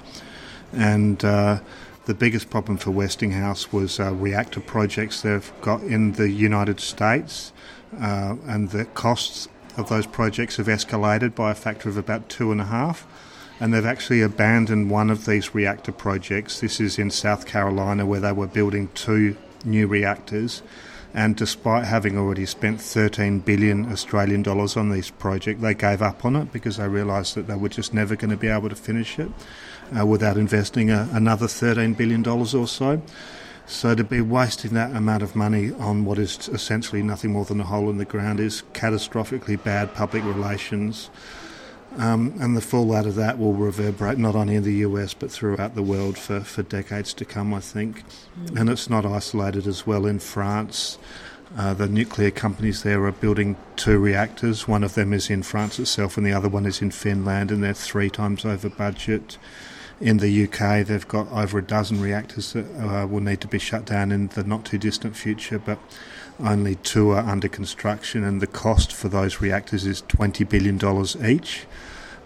And 0.72 1.22
uh, 1.22 1.60
the 2.08 2.14
biggest 2.14 2.48
problem 2.48 2.78
for 2.78 2.90
Westinghouse 2.90 3.70
was 3.70 4.00
uh, 4.00 4.10
reactor 4.14 4.60
projects 4.60 5.20
they've 5.20 5.52
got 5.60 5.82
in 5.82 6.12
the 6.12 6.30
United 6.30 6.80
States, 6.80 7.52
uh, 8.00 8.34
and 8.46 8.70
the 8.70 8.86
costs 8.86 9.46
of 9.76 9.90
those 9.90 10.06
projects 10.06 10.56
have 10.56 10.68
escalated 10.68 11.34
by 11.34 11.50
a 11.50 11.54
factor 11.54 11.86
of 11.86 11.98
about 11.98 12.30
two 12.30 12.50
and 12.50 12.62
a 12.62 12.64
half. 12.64 13.06
And 13.60 13.74
they've 13.74 13.84
actually 13.84 14.22
abandoned 14.22 14.90
one 14.90 15.10
of 15.10 15.26
these 15.26 15.54
reactor 15.54 15.92
projects. 15.92 16.60
This 16.60 16.80
is 16.80 16.98
in 16.98 17.10
South 17.10 17.44
Carolina, 17.44 18.06
where 18.06 18.20
they 18.20 18.32
were 18.32 18.46
building 18.46 18.88
two 18.94 19.36
new 19.62 19.86
reactors 19.86 20.62
and 21.14 21.36
despite 21.36 21.84
having 21.84 22.18
already 22.18 22.46
spent 22.46 22.80
13 22.80 23.40
billion 23.40 23.90
Australian 23.90 24.42
dollars 24.42 24.76
on 24.76 24.90
this 24.90 25.10
project, 25.10 25.60
they 25.60 25.74
gave 25.74 26.02
up 26.02 26.24
on 26.24 26.36
it 26.36 26.52
because 26.52 26.76
they 26.76 26.86
realised 26.86 27.34
that 27.34 27.46
they 27.46 27.56
were 27.56 27.68
just 27.68 27.94
never 27.94 28.14
going 28.14 28.30
to 28.30 28.36
be 28.36 28.48
able 28.48 28.68
to 28.68 28.76
finish 28.76 29.18
it 29.18 29.30
uh, 29.98 30.04
without 30.04 30.36
investing 30.36 30.90
a, 30.90 31.08
another 31.12 31.48
13 31.48 31.94
billion 31.94 32.22
dollars 32.22 32.54
or 32.54 32.66
so. 32.66 33.00
So 33.66 33.94
to 33.94 34.02
be 34.02 34.22
wasting 34.22 34.72
that 34.74 34.96
amount 34.96 35.22
of 35.22 35.36
money 35.36 35.72
on 35.72 36.06
what 36.06 36.18
is 36.18 36.48
essentially 36.48 37.02
nothing 37.02 37.32
more 37.32 37.44
than 37.44 37.60
a 37.60 37.64
hole 37.64 37.90
in 37.90 37.98
the 37.98 38.06
ground 38.06 38.40
is 38.40 38.62
catastrophically 38.72 39.62
bad 39.62 39.94
public 39.94 40.24
relations. 40.24 41.10
Um, 41.96 42.34
and 42.40 42.56
the 42.56 42.60
fallout 42.60 43.06
of 43.06 43.14
that 43.16 43.38
will 43.38 43.54
reverberate 43.54 44.18
not 44.18 44.36
only 44.36 44.54
in 44.54 44.62
the 44.62 44.74
US 44.74 45.14
but 45.14 45.30
throughout 45.30 45.74
the 45.74 45.82
world 45.82 46.18
for, 46.18 46.40
for 46.40 46.62
decades 46.62 47.14
to 47.14 47.24
come, 47.24 47.54
I 47.54 47.60
think. 47.60 48.04
Mm. 48.38 48.60
And 48.60 48.70
it's 48.70 48.90
not 48.90 49.06
isolated 49.06 49.66
as 49.66 49.86
well 49.86 50.06
in 50.06 50.18
France. 50.18 50.98
Uh, 51.56 51.72
the 51.72 51.88
nuclear 51.88 52.30
companies 52.30 52.82
there 52.82 53.04
are 53.04 53.12
building 53.12 53.56
two 53.76 53.98
reactors. 53.98 54.68
One 54.68 54.84
of 54.84 54.94
them 54.94 55.12
is 55.12 55.30
in 55.30 55.42
France 55.42 55.78
itself, 55.78 56.18
and 56.18 56.26
the 56.26 56.32
other 56.32 56.48
one 56.48 56.66
is 56.66 56.82
in 56.82 56.90
Finland, 56.90 57.50
and 57.50 57.64
they're 57.64 57.72
three 57.72 58.10
times 58.10 58.44
over 58.44 58.68
budget. 58.68 59.38
In 60.00 60.18
the 60.18 60.44
UK, 60.44 60.86
they've 60.86 61.08
got 61.08 61.26
over 61.32 61.58
a 61.58 61.62
dozen 61.62 62.00
reactors 62.00 62.52
that 62.52 62.66
uh, 62.78 63.06
will 63.06 63.22
need 63.22 63.40
to 63.40 63.48
be 63.48 63.58
shut 63.58 63.86
down 63.86 64.12
in 64.12 64.28
the 64.28 64.44
not 64.44 64.66
too 64.66 64.78
distant 64.78 65.16
future, 65.16 65.58
but 65.58 65.78
only 66.40 66.76
two 66.76 67.10
are 67.10 67.20
under 67.26 67.48
construction, 67.48 68.24
and 68.24 68.40
the 68.40 68.46
cost 68.46 68.92
for 68.92 69.08
those 69.08 69.40
reactors 69.40 69.86
is 69.86 70.02
$20 70.02 70.48
billion 70.48 70.78
each. 71.30 71.66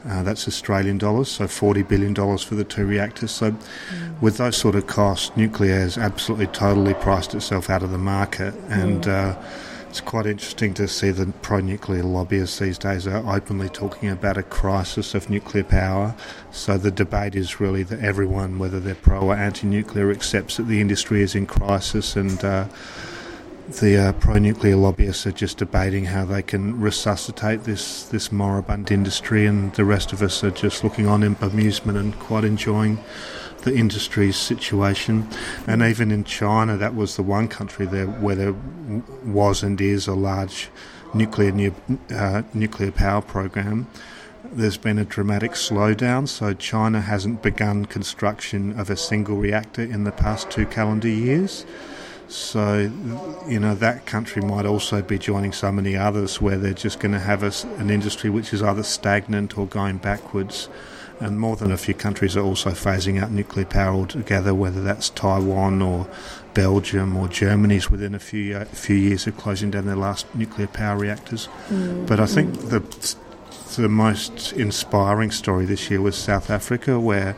Uh, 0.08 0.22
that's 0.22 0.48
Australian 0.48 0.98
dollars, 0.98 1.30
so 1.30 1.44
$40 1.44 1.86
billion 1.86 2.14
for 2.38 2.54
the 2.56 2.64
two 2.64 2.84
reactors. 2.84 3.30
So, 3.30 3.52
mm. 3.52 4.20
with 4.20 4.36
those 4.36 4.56
sort 4.56 4.74
of 4.74 4.86
costs, 4.88 5.36
nuclear 5.36 5.78
has 5.78 5.96
absolutely 5.96 6.48
totally 6.48 6.94
priced 6.94 7.34
itself 7.34 7.70
out 7.70 7.84
of 7.84 7.92
the 7.92 7.98
market. 7.98 8.52
And 8.68 9.02
mm. 9.02 9.08
uh, 9.08 9.40
it's 9.88 10.00
quite 10.00 10.26
interesting 10.26 10.74
to 10.74 10.88
see 10.88 11.10
the 11.10 11.26
pro 11.42 11.60
nuclear 11.60 12.02
lobbyists 12.02 12.58
these 12.58 12.78
days 12.78 13.06
are 13.06 13.24
openly 13.32 13.68
talking 13.68 14.08
about 14.08 14.36
a 14.36 14.42
crisis 14.42 15.14
of 15.14 15.30
nuclear 15.30 15.64
power. 15.64 16.16
So, 16.50 16.76
the 16.76 16.90
debate 16.90 17.36
is 17.36 17.60
really 17.60 17.84
that 17.84 18.00
everyone, 18.00 18.58
whether 18.58 18.80
they're 18.80 18.96
pro 18.96 19.20
or 19.20 19.36
anti 19.36 19.68
nuclear, 19.68 20.10
accepts 20.10 20.56
that 20.56 20.64
the 20.64 20.80
industry 20.80 21.22
is 21.22 21.36
in 21.36 21.46
crisis 21.46 22.16
and 22.16 22.44
uh, 22.44 22.66
the 23.68 23.96
uh, 23.96 24.12
pro-nuclear 24.12 24.76
lobbyists 24.76 25.26
are 25.26 25.32
just 25.32 25.58
debating 25.58 26.06
how 26.06 26.24
they 26.24 26.42
can 26.42 26.80
resuscitate 26.80 27.64
this 27.64 28.04
this 28.04 28.32
moribund 28.32 28.90
industry, 28.90 29.46
and 29.46 29.72
the 29.74 29.84
rest 29.84 30.12
of 30.12 30.22
us 30.22 30.42
are 30.42 30.50
just 30.50 30.84
looking 30.84 31.06
on 31.06 31.22
in 31.22 31.36
amusement 31.40 31.96
and 31.98 32.18
quite 32.18 32.44
enjoying 32.44 32.98
the 33.62 33.74
industry's 33.74 34.36
situation. 34.36 35.28
And 35.66 35.82
even 35.82 36.10
in 36.10 36.24
China, 36.24 36.76
that 36.76 36.94
was 36.94 37.16
the 37.16 37.22
one 37.22 37.48
country 37.48 37.86
there 37.86 38.06
where 38.06 38.34
there 38.34 38.54
was 39.24 39.62
and 39.62 39.80
is 39.80 40.06
a 40.06 40.14
large 40.14 40.68
nuclear 41.14 41.72
uh, 42.10 42.42
nuclear 42.52 42.90
power 42.90 43.22
program. 43.22 43.86
There's 44.44 44.76
been 44.76 44.98
a 44.98 45.04
dramatic 45.04 45.52
slowdown, 45.52 46.28
so 46.28 46.52
China 46.52 47.00
hasn't 47.00 47.42
begun 47.42 47.86
construction 47.86 48.78
of 48.78 48.90
a 48.90 48.96
single 48.96 49.36
reactor 49.36 49.82
in 49.82 50.04
the 50.04 50.12
past 50.12 50.50
two 50.50 50.66
calendar 50.66 51.08
years. 51.08 51.64
So, 52.32 52.90
you 53.46 53.60
know, 53.60 53.74
that 53.74 54.06
country 54.06 54.40
might 54.40 54.64
also 54.64 55.02
be 55.02 55.18
joining 55.18 55.52
so 55.52 55.70
many 55.70 55.96
others 55.96 56.40
where 56.40 56.56
they're 56.56 56.72
just 56.72 56.98
going 56.98 57.12
to 57.12 57.18
have 57.18 57.42
a, 57.42 57.52
an 57.78 57.90
industry 57.90 58.30
which 58.30 58.54
is 58.54 58.62
either 58.62 58.82
stagnant 58.82 59.58
or 59.58 59.66
going 59.66 59.98
backwards. 59.98 60.68
And 61.20 61.38
more 61.38 61.56
than 61.56 61.70
a 61.70 61.76
few 61.76 61.94
countries 61.94 62.36
are 62.36 62.44
also 62.44 62.70
phasing 62.70 63.22
out 63.22 63.30
nuclear 63.30 63.66
power 63.66 63.94
altogether, 63.94 64.54
whether 64.54 64.82
that's 64.82 65.10
Taiwan 65.10 65.82
or 65.82 66.08
Belgium 66.54 67.16
or 67.16 67.28
Germany's 67.28 67.90
within 67.90 68.14
a 68.14 68.18
few 68.18 68.56
uh, 68.56 68.64
few 68.64 68.96
years 68.96 69.26
of 69.26 69.36
closing 69.36 69.70
down 69.70 69.86
their 69.86 69.94
last 69.94 70.26
nuclear 70.34 70.66
power 70.66 70.98
reactors. 70.98 71.48
Mm. 71.68 72.06
But 72.06 72.18
I 72.18 72.26
think 72.26 72.70
the 72.70 72.80
the 73.76 73.88
most 73.88 74.52
inspiring 74.52 75.30
story 75.30 75.64
this 75.64 75.90
year 75.90 76.00
was 76.00 76.16
South 76.16 76.50
Africa, 76.50 76.98
where 76.98 77.36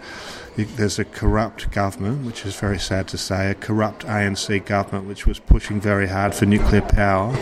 there's 0.56 0.98
a 0.98 1.04
corrupt 1.04 1.70
government, 1.72 2.24
which 2.24 2.46
is 2.46 2.54
very 2.54 2.78
sad 2.78 3.08
to 3.08 3.18
say, 3.18 3.50
a 3.50 3.54
corrupt 3.54 4.06
ANC 4.06 4.64
government 4.64 5.06
which 5.06 5.26
was 5.26 5.38
pushing 5.40 5.80
very 5.80 6.06
hard 6.06 6.34
for 6.34 6.46
nuclear 6.46 6.82
power. 6.82 7.34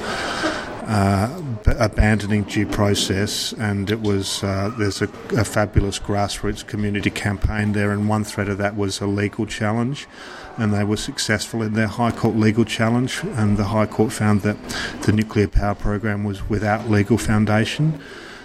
Uh, 0.84 1.40
abandoning 1.78 2.42
due 2.42 2.66
process, 2.66 3.52
and 3.52 3.88
it 3.88 4.00
was 4.00 4.42
uh, 4.42 4.68
there's 4.78 5.00
a, 5.00 5.08
a, 5.36 5.44
fabulous 5.44 6.00
grassroots 6.00 6.66
community 6.66 7.08
campaign 7.08 7.70
there, 7.70 7.92
and 7.92 8.08
one 8.08 8.24
thread 8.24 8.48
of 8.48 8.58
that 8.58 8.76
was 8.76 9.00
a 9.00 9.06
legal 9.06 9.46
challenge, 9.46 10.08
and 10.56 10.74
they 10.74 10.82
were 10.82 10.96
successful 10.96 11.62
in 11.62 11.74
their 11.74 11.86
High 11.86 12.10
Court 12.10 12.34
legal 12.34 12.64
challenge, 12.64 13.20
and 13.22 13.56
the 13.56 13.66
High 13.66 13.86
Court 13.86 14.12
found 14.12 14.42
that 14.42 14.56
the 15.02 15.12
nuclear 15.12 15.46
power 15.46 15.76
program 15.76 16.24
was 16.24 16.48
without 16.48 16.90
legal 16.90 17.16
foundation, 17.16 18.00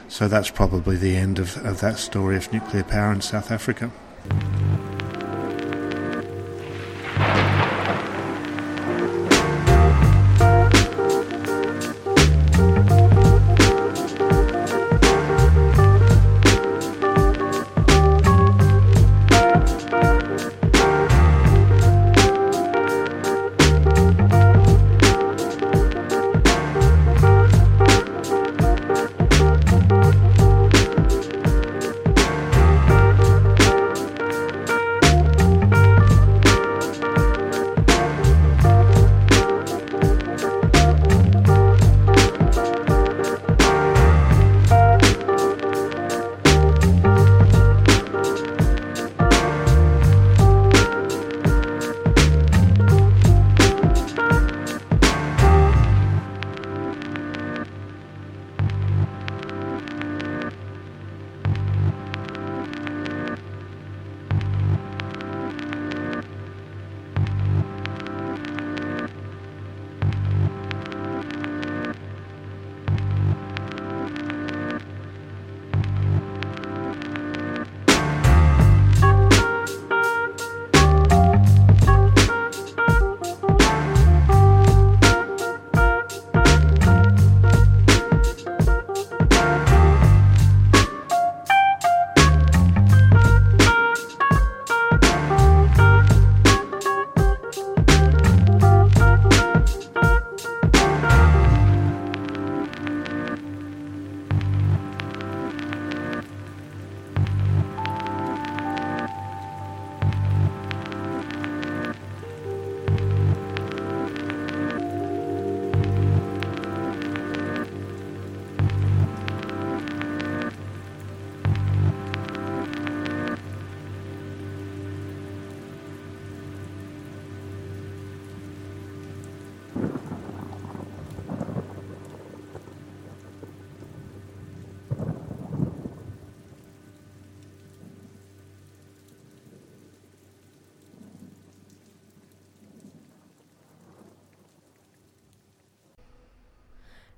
so 0.08 0.28
that's 0.28 0.52
probably 0.52 0.96
the 0.96 1.16
end 1.16 1.40
of, 1.40 1.58
of 1.66 1.80
that 1.80 1.98
story 1.98 2.38
of 2.38 2.54
nuclear 2.54 2.84
power 2.84 3.12
in 3.12 3.22
South 3.22 3.50
Africa. 3.50 3.92
Thank 4.30 4.92
you. 4.92 4.97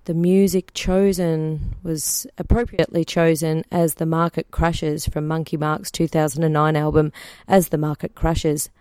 The 0.09 0.15
music 0.15 0.73
chosen 0.73 1.75
was 1.83 2.25
appropriately 2.39 3.05
chosen 3.05 3.63
as 3.71 3.93
The 3.93 4.07
Market 4.07 4.49
Crashes 4.49 5.05
from 5.05 5.27
Monkey 5.27 5.55
Marc's 5.55 5.91
2009 5.91 6.75
album 6.75 7.11
As 7.47 7.69
the 7.69 7.77
Market 7.77 8.15
Crashes. 8.15 8.71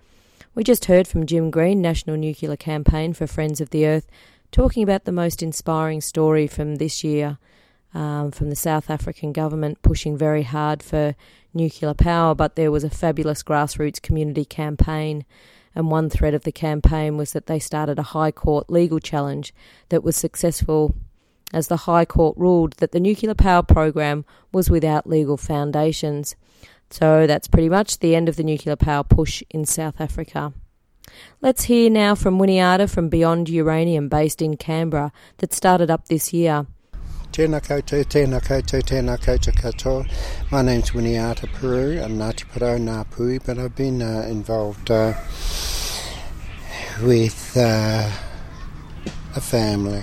We 0.54 0.64
just 0.64 0.86
heard 0.86 1.06
from 1.06 1.26
Jim 1.26 1.50
Green, 1.50 1.82
National 1.82 2.16
Nuclear 2.16 2.56
Campaign 2.56 3.12
for 3.12 3.26
Friends 3.26 3.60
of 3.60 3.68
the 3.68 3.86
Earth, 3.86 4.06
talking 4.52 4.82
about 4.82 5.04
the 5.04 5.12
most 5.12 5.42
inspiring 5.42 6.00
story 6.00 6.46
from 6.46 6.76
this 6.76 7.04
year 7.04 7.36
um, 7.92 8.30
from 8.30 8.48
the 8.48 8.56
South 8.56 8.88
African 8.88 9.34
government 9.34 9.82
pushing 9.82 10.16
very 10.16 10.44
hard 10.44 10.82
for 10.82 11.14
nuclear 11.52 11.92
power, 11.92 12.34
but 12.34 12.56
there 12.56 12.72
was 12.72 12.84
a 12.84 12.88
fabulous 12.88 13.42
grassroots 13.42 14.00
community 14.00 14.46
campaign. 14.46 15.26
And 15.74 15.90
one 15.90 16.08
thread 16.08 16.32
of 16.32 16.44
the 16.44 16.52
campaign 16.52 17.18
was 17.18 17.34
that 17.34 17.48
they 17.48 17.58
started 17.58 17.98
a 17.98 18.14
High 18.14 18.32
Court 18.32 18.70
legal 18.70 18.98
challenge 18.98 19.52
that 19.90 20.02
was 20.02 20.16
successful 20.16 20.94
as 21.52 21.68
the 21.68 21.78
High 21.78 22.04
Court 22.04 22.37
ruled 22.37 22.74
that 22.74 22.92
the 22.92 23.00
nuclear 23.00 23.34
power 23.34 23.62
program 23.62 24.24
was 24.52 24.70
without 24.70 25.08
legal 25.08 25.37
foundations. 25.37 26.37
So 26.90 27.26
that's 27.26 27.48
pretty 27.48 27.68
much 27.68 27.98
the 27.98 28.14
end 28.14 28.28
of 28.28 28.37
the 28.37 28.44
nuclear 28.44 28.76
power 28.76 29.04
push 29.04 29.42
in 29.50 29.64
South 29.64 30.00
Africa. 30.00 30.52
Let's 31.40 31.64
hear 31.64 31.90
now 31.90 32.14
from 32.14 32.38
Winiata 32.38 32.90
from 32.90 33.08
Beyond 33.08 33.48
Uranium, 33.48 34.08
based 34.08 34.42
in 34.42 34.56
Canberra, 34.56 35.12
that 35.38 35.52
started 35.52 35.90
up 35.90 36.08
this 36.08 36.32
year. 36.32 36.66
Tēnā 37.32 37.61
koutou, 37.61 38.04
tēnā 38.04 38.40
koutou, 38.42 38.82
tēnā 38.82 39.18
koutou 39.18 39.52
katoa. 39.54 40.06
My 40.50 40.62
name's 40.62 40.90
Winiata 40.90 41.46
Peru. 41.52 42.00
I'm 42.02 42.18
Ngāti 42.18 42.46
Porou 42.46 42.78
Ngāpuhi, 42.78 43.44
but 43.44 43.58
I've 43.58 43.76
been 43.76 44.02
uh, 44.02 44.26
involved 44.28 44.90
uh, 44.90 45.12
with 47.02 47.56
uh, 47.56 48.11
a 49.37 49.40
family, 49.40 50.02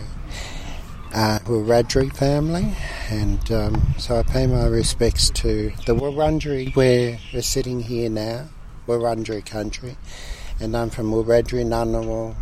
uh, 1.16 1.40
Wiradjuri 1.46 2.14
family, 2.14 2.76
and 3.10 3.50
um, 3.50 3.96
so 3.98 4.20
I 4.20 4.24
pay 4.24 4.48
my 4.48 4.66
respects 4.66 5.30
to 5.30 5.72
the 5.86 5.96
Wurundjeri 5.96 6.76
where 6.76 7.18
we're 7.34 7.42
sitting 7.42 7.80
here 7.80 8.10
now, 8.10 8.50
Wurundjeri 8.86 9.46
country, 9.46 9.96
and 10.60 10.76
I'm 10.76 10.90
from 10.90 11.12
Wiradjuri 11.12 11.66
Ngunnawal 11.66 12.36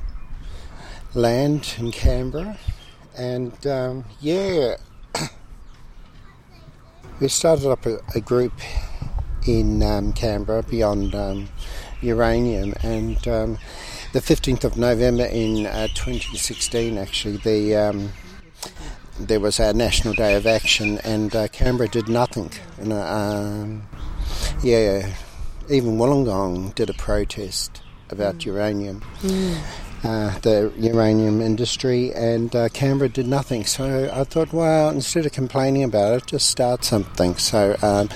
land 1.13 1.75
in 1.77 1.91
Canberra, 1.91 2.57
and 3.15 3.67
um, 3.67 4.05
yeah, 4.19 4.77
we 7.19 7.27
started 7.27 7.69
up 7.69 7.85
a, 7.85 7.99
a 8.15 8.21
group 8.21 8.53
in 9.45 9.83
um, 9.83 10.13
Canberra 10.13 10.63
beyond 10.63 11.13
um, 11.13 11.47
uranium, 12.01 12.73
and 12.81 13.27
um, 13.27 13.59
the 14.13 14.19
15th 14.19 14.63
of 14.63 14.77
November 14.77 15.25
in 15.25 15.67
uh, 15.67 15.87
2016, 15.93 16.97
actually, 16.97 17.37
the 17.37 17.75
um, 17.75 18.09
there 19.19 19.39
was 19.39 19.59
our 19.59 19.73
National 19.73 20.13
Day 20.13 20.35
of 20.35 20.45
Action, 20.45 20.99
and 21.03 21.35
uh, 21.35 21.47
Canberra 21.49 21.89
did 21.89 22.07
nothing. 22.07 22.51
And, 22.79 22.93
uh, 22.93 23.05
um, 23.05 23.83
yeah, 24.63 25.13
even 25.69 25.97
Wollongong 25.97 26.75
did 26.75 26.89
a 26.89 26.93
protest 26.93 27.81
about 28.09 28.37
mm. 28.37 28.45
uranium 28.45 29.01
uh, 30.03 30.37
the 30.39 30.71
uranium 30.77 31.41
industry, 31.41 32.11
and 32.13 32.55
uh, 32.55 32.69
Canberra 32.69 33.09
did 33.09 33.27
nothing. 33.27 33.65
So 33.65 34.09
I 34.13 34.23
thought, 34.23 34.51
well, 34.51 34.89
instead 34.89 35.25
of 35.25 35.31
complaining 35.31 35.83
about 35.83 36.17
it, 36.17 36.25
just 36.27 36.49
start 36.49 36.83
something. 36.83 37.35
So 37.37 37.77
um, 37.81 38.09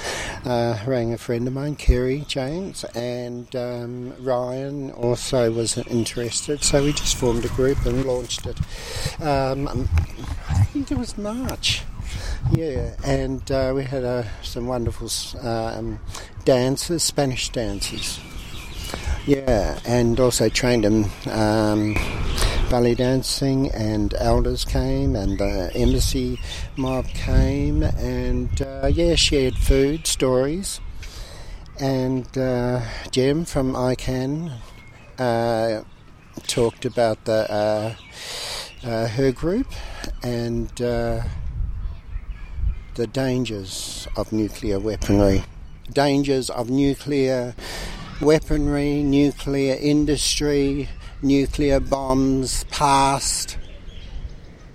uh, 0.46 0.80
rang 0.86 1.14
a 1.14 1.18
friend 1.18 1.48
of 1.48 1.54
mine, 1.54 1.76
Kerry 1.76 2.26
James, 2.28 2.84
and 2.96 3.54
um, 3.56 4.14
Ryan 4.24 4.92
also 4.92 5.52
was 5.52 5.78
interested. 5.78 6.64
So 6.64 6.84
we 6.84 6.92
just 6.92 7.16
formed 7.16 7.46
a 7.46 7.50
group 7.50 7.86
and 7.86 8.06
launched 8.06 8.46
it. 8.46 8.58
Um, 9.22 9.88
I 10.50 10.64
think 10.66 10.92
it 10.92 10.98
was 10.98 11.18
March. 11.18 11.84
Yeah, 12.52 12.96
and 13.04 13.50
uh, 13.52 13.74
we 13.76 13.84
had 13.84 14.04
uh, 14.04 14.24
some 14.42 14.68
wonderful 14.68 15.10
um, 15.42 16.00
dancers, 16.46 17.04
Spanish 17.04 17.50
dancers. 17.50 18.20
Yeah, 19.28 19.78
and 19.86 20.18
also 20.22 20.48
trained 20.48 20.86
them 20.86 21.06
um, 21.30 21.96
belly 22.70 22.96
dancing, 22.96 23.70
and 23.72 24.14
elders 24.14 24.64
came, 24.64 25.18
and 25.18 25.38
the 25.38 25.70
embassy 25.76 26.40
mob 26.78 27.06
came, 27.08 27.84
and 27.84 28.62
uh, 28.62 28.88
yeah, 28.88 29.16
shared 29.16 29.56
food 29.56 30.08
stories. 30.08 30.80
And 31.78 32.26
uh, 32.38 32.82
Jem 33.12 33.44
from 33.44 33.74
ICAN 33.74 34.54
uh, 35.20 35.82
talked 36.48 36.86
about 36.86 37.26
the 37.26 37.52
uh, 37.52 37.96
uh, 38.88 39.08
her 39.10 39.34
group 39.34 39.68
and 40.24 40.72
uh, 40.82 41.24
the 42.96 43.08
dangers 43.08 44.08
of 44.16 44.32
nuclear 44.32 44.80
weaponry, 44.80 45.44
dangers 45.92 46.50
of 46.50 46.70
nuclear 46.70 47.56
weaponry, 48.22 49.04
nuclear 49.04 49.76
industry, 49.80 50.90
nuclear 51.22 51.80
bombs, 51.80 52.64
past, 52.66 53.58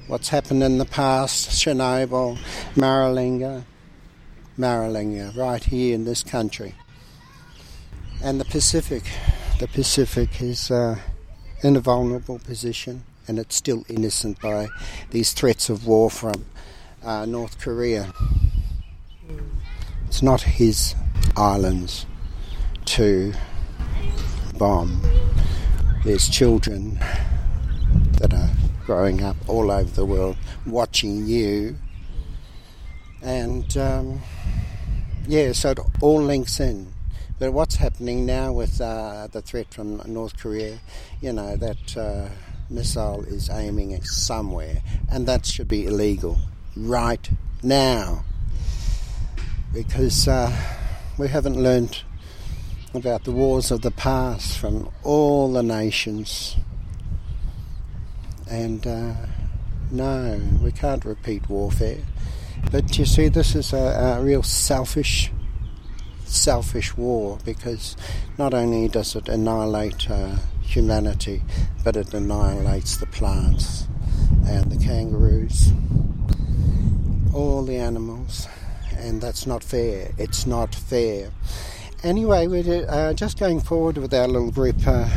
what's 0.07 0.29
happened 0.29 0.63
in 0.63 0.79
the 0.79 0.85
past, 0.85 1.51
Chernobyl, 1.51 2.39
Maralinga, 2.75 3.65
Maralinga, 4.59 5.37
right 5.37 5.65
here 5.65 5.95
in 5.95 6.05
this 6.05 6.23
country. 6.23 6.75
And 8.23 8.41
the 8.41 8.45
Pacific, 8.45 9.03
the 9.59 9.67
Pacific 9.67 10.41
is 10.41 10.71
uh, 10.71 10.99
in 11.63 11.77
a 11.77 11.81
vulnerable 11.81 12.39
position 12.39 13.05
and 13.27 13.39
it's 13.39 13.57
still 13.57 13.85
innocent 13.89 14.41
by 14.41 14.69
these 15.11 15.33
threats 15.33 15.69
of 15.69 15.87
war 15.87 16.11
from 16.11 16.45
uh, 17.05 17.25
North 17.25 17.61
Korea. 17.61 18.13
It's 20.07 20.23
not 20.23 20.43
his 20.43 20.95
islands 21.37 22.07
to 22.87 23.33
bomb. 24.59 25.01
There's 26.05 26.29
children 26.29 26.99
that 28.19 28.33
are 28.33 28.51
growing 28.85 29.23
up 29.23 29.37
all 29.49 29.71
over 29.71 29.91
the 29.91 30.05
world 30.05 30.37
watching 30.67 31.27
you. 31.27 31.77
And 33.23 33.77
um, 33.77 34.21
yeah, 35.27 35.53
so 35.53 35.71
it 35.71 35.79
all 36.01 36.21
links 36.21 36.61
in. 36.61 36.93
But 37.39 37.53
what's 37.53 37.77
happening 37.77 38.27
now 38.27 38.53
with 38.53 38.81
uh, 38.81 39.29
the 39.33 39.43
threat 39.43 39.73
from 39.75 40.03
North 40.07 40.39
Korea, 40.39 40.79
you 41.21 41.33
know, 41.33 41.57
that 41.57 41.97
uh, 41.97 42.29
missile 42.71 43.25
is 43.25 43.51
aiming 43.51 43.95
at 43.95 44.05
somewhere, 44.05 44.83
and 45.11 45.27
that 45.27 45.47
should 45.47 45.69
be 45.69 45.87
illegal 45.87 46.39
right 46.77 47.29
now 47.63 48.25
because 49.73 50.29
uh, 50.29 50.55
we 51.19 51.29
haven't 51.29 51.61
learned 51.61 52.03
about 52.95 53.25
the 53.25 53.33
wars 53.33 53.71
of 53.71 53.81
the 53.81 53.91
past 53.91 54.59
from 54.59 54.91
all 55.03 55.53
the 55.53 55.63
nations. 55.63 56.57
And 58.51 58.87
uh, 58.87 59.15
no, 59.91 60.41
we 60.63 60.73
can't 60.73 61.05
repeat 61.05 61.49
warfare. 61.49 62.03
But 62.71 62.99
you 62.99 63.07
see, 63.07 63.29
this 63.29 63.55
is 63.55 63.73
a, 63.73 64.19
a 64.19 64.23
real 64.23 64.43
selfish, 64.43 65.33
selfish 66.25 66.97
war 66.97 67.39
because 67.45 67.97
not 68.37 68.53
only 68.53 68.89
does 68.89 69.17
it 69.17 69.29
annihilate 69.29 70.11
uh, 70.11 70.37
humanity, 70.61 71.43
but 71.83 71.97
it 71.97 72.13
annihilates 72.13 72.99
the 72.99 73.07
plants 73.07 73.87
and 74.47 74.71
the 74.71 74.85
kangaroos, 74.85 75.73
all 77.35 77.65
the 77.65 77.77
animals, 77.77 78.49
and 78.99 79.21
that's 79.21 79.47
not 79.47 79.65
fair. 79.65 80.11
It's 80.19 80.47
not 80.47 80.75
fair 80.75 81.31
anyway, 82.03 82.47
we're 82.47 82.87
uh, 82.89 83.13
just 83.13 83.39
going 83.39 83.61
forward 83.61 83.99
with 83.99 84.13
our 84.15 84.27
little 84.27 84.51
group 84.51 84.77
uh, 84.87 85.09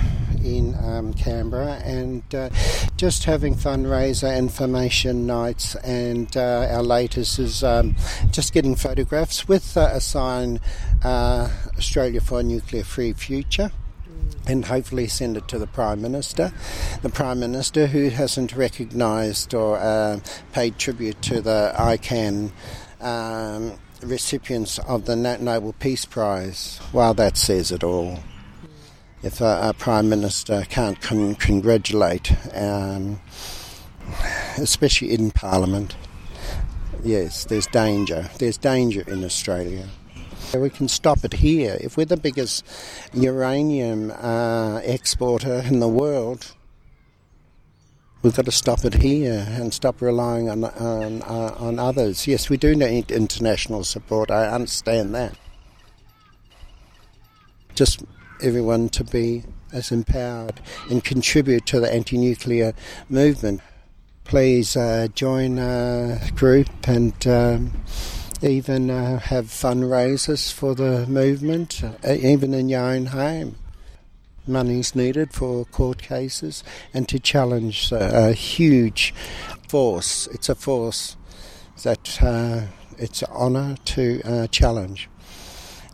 in 0.43 0.75
um, 0.83 1.13
Canberra 1.13 1.81
and 1.83 2.23
uh, 2.33 2.49
just 2.97 3.23
having 3.23 3.55
fundraiser 3.55 4.37
information 4.37 5.25
nights. 5.25 5.75
And 5.75 6.35
uh, 6.37 6.67
our 6.71 6.83
latest 6.83 7.39
is 7.39 7.63
um, 7.63 7.95
just 8.31 8.53
getting 8.53 8.75
photographs 8.75 9.47
with 9.47 9.75
uh, 9.75 9.89
a 9.91 9.99
sign 9.99 10.59
uh, 11.03 11.49
Australia 11.77 12.21
for 12.21 12.39
a 12.39 12.43
Nuclear 12.43 12.83
Free 12.83 13.13
Future 13.13 13.71
and 14.47 14.65
hopefully 14.65 15.07
send 15.07 15.37
it 15.37 15.47
to 15.47 15.57
the 15.57 15.67
Prime 15.67 16.01
Minister. 16.01 16.53
The 17.01 17.09
Prime 17.09 17.39
Minister, 17.39 17.87
who 17.87 18.09
hasn't 18.09 18.55
recognised 18.55 19.53
or 19.53 19.77
uh, 19.77 20.19
paid 20.53 20.77
tribute 20.77 21.21
to 21.23 21.41
the 21.41 21.73
ICAN 21.75 22.51
um, 23.01 23.73
recipients 24.01 24.79
of 24.79 25.05
the 25.05 25.15
Nobel 25.15 25.73
Peace 25.73 26.05
Prize. 26.05 26.79
Well, 26.93 27.13
that 27.15 27.37
says 27.37 27.71
it 27.71 27.83
all. 27.83 28.19
If 29.23 29.41
a 29.41 29.73
Prime 29.77 30.07
Minister 30.07 30.65
can't 30.69 31.01
con- 31.01 31.35
congratulate, 31.35 32.31
um, 32.53 33.19
especially 34.57 35.13
in 35.13 35.31
Parliament, 35.31 35.95
yes, 37.03 37.45
there's 37.45 37.67
danger. 37.67 38.29
There's 38.37 38.57
danger 38.57 39.03
in 39.07 39.23
Australia. 39.23 39.87
We 40.53 40.69
can 40.69 40.87
stop 40.87 41.25
it 41.25 41.33
here. 41.33 41.77
If 41.81 41.97
we're 41.97 42.05
the 42.05 42.17
biggest 42.17 42.65
uranium 43.13 44.11
uh, 44.11 44.79
exporter 44.83 45.63
in 45.65 45.79
the 45.79 45.87
world, 45.87 46.53
We've 48.25 48.35
got 48.35 48.45
to 48.45 48.51
stop 48.51 48.83
it 48.85 48.95
here 48.95 49.45
and 49.47 49.71
stop 49.71 50.01
relying 50.01 50.49
on 50.49 50.63
on, 50.63 51.21
uh, 51.21 51.55
on 51.59 51.77
others. 51.77 52.25
Yes, 52.25 52.49
we 52.49 52.57
do 52.57 52.75
need 52.75 53.11
international 53.11 53.83
support. 53.83 54.31
I 54.31 54.47
understand 54.47 55.13
that. 55.13 55.37
Just 57.75 58.03
everyone 58.41 58.89
to 58.89 59.03
be 59.03 59.43
as 59.71 59.91
empowered 59.91 60.59
and 60.89 61.03
contribute 61.03 61.67
to 61.67 61.79
the 61.79 61.93
anti-nuclear 61.93 62.73
movement. 63.09 63.61
Please 64.23 64.75
uh, 64.75 65.07
join 65.13 65.59
a 65.59 66.19
group 66.33 66.69
and 66.87 67.27
um, 67.27 67.73
even 68.41 68.89
uh, 68.89 69.19
have 69.19 69.45
fundraisers 69.45 70.51
for 70.51 70.73
the 70.73 71.05
movement, 71.05 71.83
uh, 71.83 72.13
even 72.13 72.55
in 72.55 72.69
your 72.69 72.85
own 72.85 73.05
home 73.05 73.57
money's 74.47 74.95
needed 74.95 75.33
for 75.33 75.65
court 75.65 76.01
cases 76.01 76.63
and 76.93 77.07
to 77.09 77.19
challenge 77.19 77.91
a, 77.91 78.29
a 78.29 78.33
huge 78.33 79.13
force. 79.67 80.27
It's 80.27 80.49
a 80.49 80.55
force 80.55 81.17
that 81.83 82.21
uh, 82.21 82.61
it's 82.97 83.21
an 83.21 83.29
honour 83.31 83.75
to 83.85 84.21
uh, 84.23 84.47
challenge. 84.47 85.09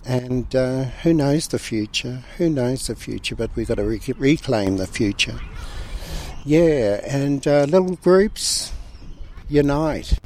And 0.05 0.55
uh, 0.55 0.85
who 1.03 1.13
knows 1.13 1.47
the 1.47 1.59
future? 1.59 2.23
Who 2.37 2.49
knows 2.49 2.87
the 2.87 2.95
future? 2.95 3.35
But 3.35 3.55
we've 3.55 3.67
got 3.67 3.75
to 3.75 3.83
re- 3.83 4.01
reclaim 4.17 4.77
the 4.77 4.87
future. 4.87 5.39
Yeah, 6.43 7.01
and 7.05 7.45
uh, 7.47 7.65
little 7.65 7.95
groups 7.97 8.71
unite. 9.47 10.19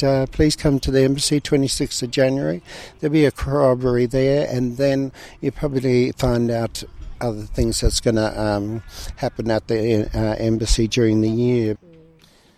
Uh, 0.00 0.26
please 0.30 0.54
come 0.54 0.78
to 0.78 0.92
the 0.92 1.02
embassy 1.02 1.40
26th 1.40 2.04
of 2.04 2.12
January. 2.12 2.62
There'll 3.00 3.12
be 3.12 3.24
a 3.24 3.32
corroboree 3.32 4.06
there, 4.06 4.46
and 4.48 4.76
then 4.76 5.10
you'll 5.40 5.52
probably 5.52 6.12
find 6.12 6.48
out 6.52 6.84
other 7.20 7.42
things 7.42 7.80
that's 7.80 8.00
going 8.00 8.16
to 8.16 8.40
um, 8.40 8.82
happen 9.16 9.50
at 9.50 9.68
the 9.68 10.08
uh, 10.14 10.34
embassy 10.38 10.88
during 10.88 11.20
the 11.20 11.30
year. 11.30 11.76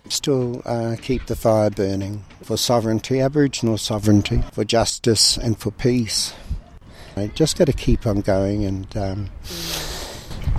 Still 0.08 0.62
uh, 0.64 0.96
keep 1.00 1.26
the 1.26 1.36
fire 1.36 1.70
burning 1.70 2.24
for 2.42 2.56
sovereignty, 2.56 3.20
Aboriginal 3.20 3.78
sovereignty, 3.78 4.42
for 4.52 4.64
justice, 4.64 5.36
and 5.36 5.58
for 5.58 5.70
peace. 5.70 6.34
I 7.16 7.28
just 7.28 7.58
got 7.58 7.66
to 7.66 7.72
keep 7.72 8.06
on 8.06 8.20
going 8.20 8.64
and. 8.64 8.96
Um, 8.96 9.30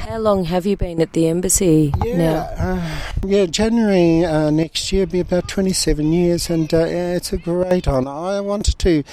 how 0.01 0.17
long 0.17 0.45
have 0.45 0.65
you 0.65 0.75
been 0.75 0.99
at 0.99 1.13
the 1.13 1.27
embassy 1.27 1.93
yeah, 2.03 2.17
now? 2.17 2.37
Uh, 2.57 2.99
yeah, 3.23 3.45
January 3.45 4.25
uh, 4.25 4.49
next 4.49 4.91
year 4.91 5.05
will 5.05 5.11
be 5.11 5.19
about 5.19 5.47
27 5.47 6.11
years, 6.11 6.49
and 6.49 6.73
uh, 6.73 6.85
it's 6.87 7.31
a 7.31 7.37
great 7.37 7.87
honour. 7.87 8.09
I 8.09 8.39
wanted 8.39 8.79
to 8.79 9.03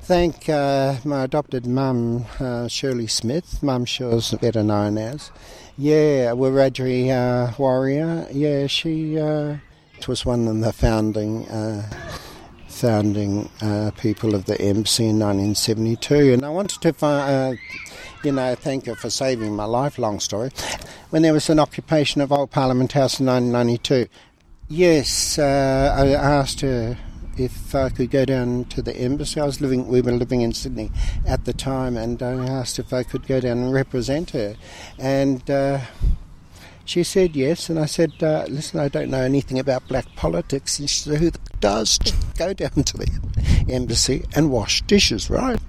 thank 0.00 0.48
uh, 0.48 0.96
my 1.04 1.24
adopted 1.24 1.66
mum, 1.66 2.26
uh, 2.38 2.68
Shirley 2.68 3.08
Smith, 3.08 3.60
Mum 3.60 3.84
Shirl's 3.84 4.32
better 4.34 4.62
known 4.62 4.98
as. 4.98 5.32
Yeah, 5.76 6.30
Wiradjuri 6.30 7.10
uh, 7.10 7.52
warrior. 7.58 8.28
Yeah, 8.30 8.68
she 8.68 9.16
was 10.06 10.24
one 10.24 10.46
of 10.46 10.60
the 10.60 10.72
founding 10.72 11.46
founding 12.68 13.48
people 13.98 14.34
of 14.34 14.44
the 14.44 14.60
embassy 14.60 15.06
in 15.06 15.18
1972, 15.18 16.32
and 16.34 16.44
I 16.44 16.50
wanted 16.50 16.80
to 16.82 16.92
find 16.92 17.58
you 18.26 18.32
know, 18.32 18.56
thank 18.56 18.86
her 18.86 18.96
for 18.96 19.08
saving 19.08 19.54
my 19.54 19.66
life, 19.66 19.98
long 19.98 20.18
story. 20.18 20.50
When 21.10 21.22
there 21.22 21.32
was 21.32 21.48
an 21.48 21.60
occupation 21.60 22.20
of 22.20 22.32
Old 22.32 22.50
Parliament 22.50 22.90
House 22.90 23.20
in 23.20 23.26
1992, 23.26 24.08
yes, 24.68 25.38
uh, 25.38 25.94
I 25.96 26.08
asked 26.08 26.60
her 26.62 26.98
if 27.38 27.72
I 27.72 27.88
could 27.88 28.10
go 28.10 28.24
down 28.24 28.64
to 28.64 28.82
the 28.82 28.96
embassy. 28.96 29.40
I 29.40 29.44
was 29.44 29.60
living, 29.60 29.86
we 29.86 30.00
were 30.00 30.10
living 30.10 30.40
in 30.40 30.52
Sydney 30.52 30.90
at 31.24 31.44
the 31.44 31.52
time, 31.52 31.96
and 31.96 32.20
I 32.20 32.32
asked 32.48 32.80
if 32.80 32.92
I 32.92 33.04
could 33.04 33.28
go 33.28 33.38
down 33.38 33.58
and 33.58 33.72
represent 33.72 34.30
her. 34.30 34.56
And 34.98 35.48
uh, 35.48 35.82
she 36.84 37.04
said 37.04 37.36
yes, 37.36 37.70
and 37.70 37.78
I 37.78 37.86
said, 37.86 38.10
uh, 38.24 38.46
listen, 38.48 38.80
I 38.80 38.88
don't 38.88 39.10
know 39.10 39.22
anything 39.22 39.60
about 39.60 39.86
black 39.86 40.06
politics. 40.16 40.80
And 40.80 40.90
she 40.90 40.98
said, 41.04 41.20
who 41.20 41.30
does? 41.60 41.98
Go 42.36 42.52
down 42.54 42.82
to 42.82 42.96
the 42.96 43.66
embassy 43.68 44.24
and 44.34 44.50
wash 44.50 44.82
dishes, 44.82 45.30
right? 45.30 45.60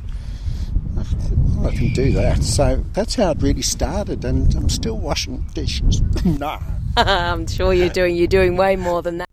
I 1.65 1.71
can 1.71 1.93
do 1.93 2.11
that. 2.13 2.43
So 2.43 2.83
that's 2.93 3.15
how 3.15 3.31
it 3.31 3.41
really 3.41 3.61
started, 3.61 4.23
and 4.25 4.53
I'm 4.55 4.69
still 4.69 4.97
washing 4.97 5.45
dishes. 5.53 6.01
no. 6.25 6.59
I'm 6.97 7.47
sure 7.47 7.73
you're 7.73 7.89
doing 7.89 8.15
you're 8.15 8.27
doing 8.27 8.57
way 8.57 8.75
more 8.75 9.01
than 9.01 9.17
that. 9.19 9.29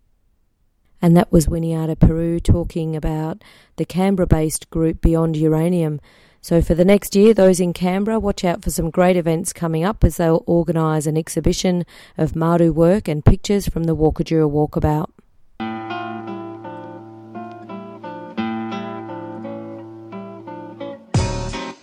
And 1.01 1.15
that 1.15 1.31
was 1.31 1.47
Winiata 1.47 1.99
Peru 1.99 2.39
talking 2.39 2.95
about 2.95 3.43
the 3.75 3.85
Canberra-based 3.85 4.69
group 4.69 5.01
Beyond 5.01 5.37
Uranium. 5.37 5.99
So 6.41 6.61
for 6.61 6.75
the 6.75 6.85
next 6.85 7.15
year, 7.15 7.33
those 7.33 7.59
in 7.59 7.73
Canberra, 7.73 8.19
watch 8.19 8.43
out 8.43 8.63
for 8.63 8.69
some 8.69 8.91
great 8.91 9.17
events 9.17 9.51
coming 9.51 9.83
up 9.83 10.03
as 10.03 10.17
they'll 10.17 10.43
organise 10.45 11.07
an 11.07 11.17
exhibition 11.17 11.85
of 12.17 12.35
Maru 12.35 12.71
work 12.71 13.07
and 13.07 13.25
pictures 13.25 13.67
from 13.67 13.85
the 13.85 13.95
Walkajura 13.95 14.49
Walkabout. 14.49 15.09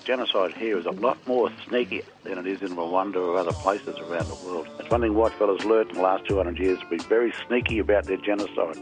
Genocide 0.03 0.55
here 0.55 0.79
is 0.79 0.87
a 0.87 0.91
lot 0.91 1.19
more 1.27 1.51
sneaky 1.67 2.03
than 2.25 2.39
it 2.39 2.47
is 2.47 2.63
in 2.63 2.77
Rwanda 2.77 3.17
or 3.17 3.37
other 3.37 3.53
places 3.53 3.99
around 3.99 4.27
the 4.27 4.35
world. 4.45 4.69
It's 4.79 4.91
one 4.91 5.01
thing 5.01 5.15
white 5.15 5.33
fellas 5.35 5.65
learned 5.65 5.91
in 5.91 5.97
the 5.97 6.03
last 6.03 6.27
200 6.29 6.59
years 6.59 6.79
to 6.81 6.87
be 6.87 6.99
very 6.99 7.33
sneaky 7.47 7.79
about 7.79 8.05
their 8.05 8.17
genocide. 8.17 8.77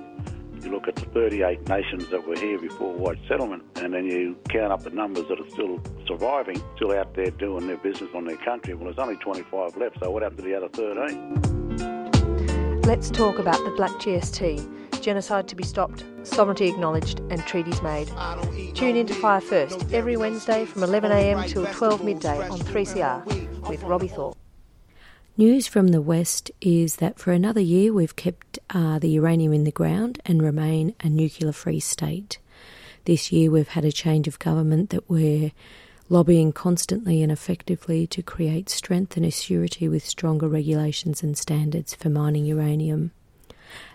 You 0.62 0.70
look 0.70 0.88
at 0.88 0.96
the 0.96 1.06
38 1.06 1.68
nations 1.68 2.08
that 2.10 2.26
were 2.26 2.36
here 2.36 2.58
before 2.58 2.92
white 2.92 3.18
settlement, 3.26 3.62
and 3.76 3.94
then 3.94 4.04
you 4.04 4.36
count 4.48 4.72
up 4.72 4.82
the 4.82 4.90
numbers 4.90 5.26
that 5.28 5.40
are 5.40 5.50
still 5.50 5.82
surviving, 6.06 6.60
still 6.76 6.92
out 6.92 7.14
there 7.14 7.30
doing 7.30 7.66
their 7.66 7.78
business 7.78 8.10
on 8.14 8.24
their 8.24 8.36
country. 8.36 8.74
Well, 8.74 8.84
there's 8.84 8.98
only 8.98 9.16
25 9.16 9.76
left, 9.76 10.00
so 10.00 10.10
what 10.10 10.22
happened 10.22 10.40
to 10.40 10.44
the 10.44 10.54
other 10.54 10.68
13? 10.68 12.82
Let's 12.82 13.10
talk 13.10 13.38
about 13.38 13.56
the 13.64 13.70
Black 13.76 13.92
GST 13.92 14.89
genocide 15.00 15.48
to 15.48 15.56
be 15.56 15.64
stopped, 15.64 16.04
sovereignty 16.22 16.68
acknowledged, 16.68 17.20
and 17.30 17.44
treaties 17.46 17.80
made. 17.82 18.08
Tune 18.74 18.96
in 18.96 19.06
to 19.06 19.14
Fire 19.14 19.40
First 19.40 19.92
every 19.92 20.16
Wednesday 20.16 20.64
from 20.64 20.82
11am 20.82 21.48
till 21.48 21.66
12 21.66 22.04
midday 22.04 22.48
on 22.48 22.58
3CR 22.58 23.68
with 23.68 23.82
Robbie 23.82 24.08
Thorpe. 24.08 24.36
News 25.36 25.66
from 25.66 25.88
the 25.88 26.02
West 26.02 26.50
is 26.60 26.96
that 26.96 27.18
for 27.18 27.32
another 27.32 27.60
year 27.60 27.92
we've 27.92 28.16
kept 28.16 28.58
uh, 28.70 28.98
the 28.98 29.08
uranium 29.08 29.52
in 29.52 29.64
the 29.64 29.70
ground 29.70 30.20
and 30.26 30.42
remain 30.42 30.94
a 31.00 31.08
nuclear 31.08 31.52
free 31.52 31.80
state. 31.80 32.38
This 33.06 33.32
year 33.32 33.50
we've 33.50 33.68
had 33.68 33.84
a 33.84 33.92
change 33.92 34.28
of 34.28 34.38
government 34.38 34.90
that 34.90 35.08
we're 35.08 35.52
lobbying 36.10 36.52
constantly 36.52 37.22
and 37.22 37.32
effectively 37.32 38.06
to 38.08 38.22
create 38.22 38.68
strength 38.68 39.16
and 39.16 39.32
surety 39.32 39.88
with 39.88 40.06
stronger 40.06 40.48
regulations 40.48 41.22
and 41.22 41.38
standards 41.38 41.94
for 41.94 42.10
mining 42.10 42.44
uranium. 42.44 43.12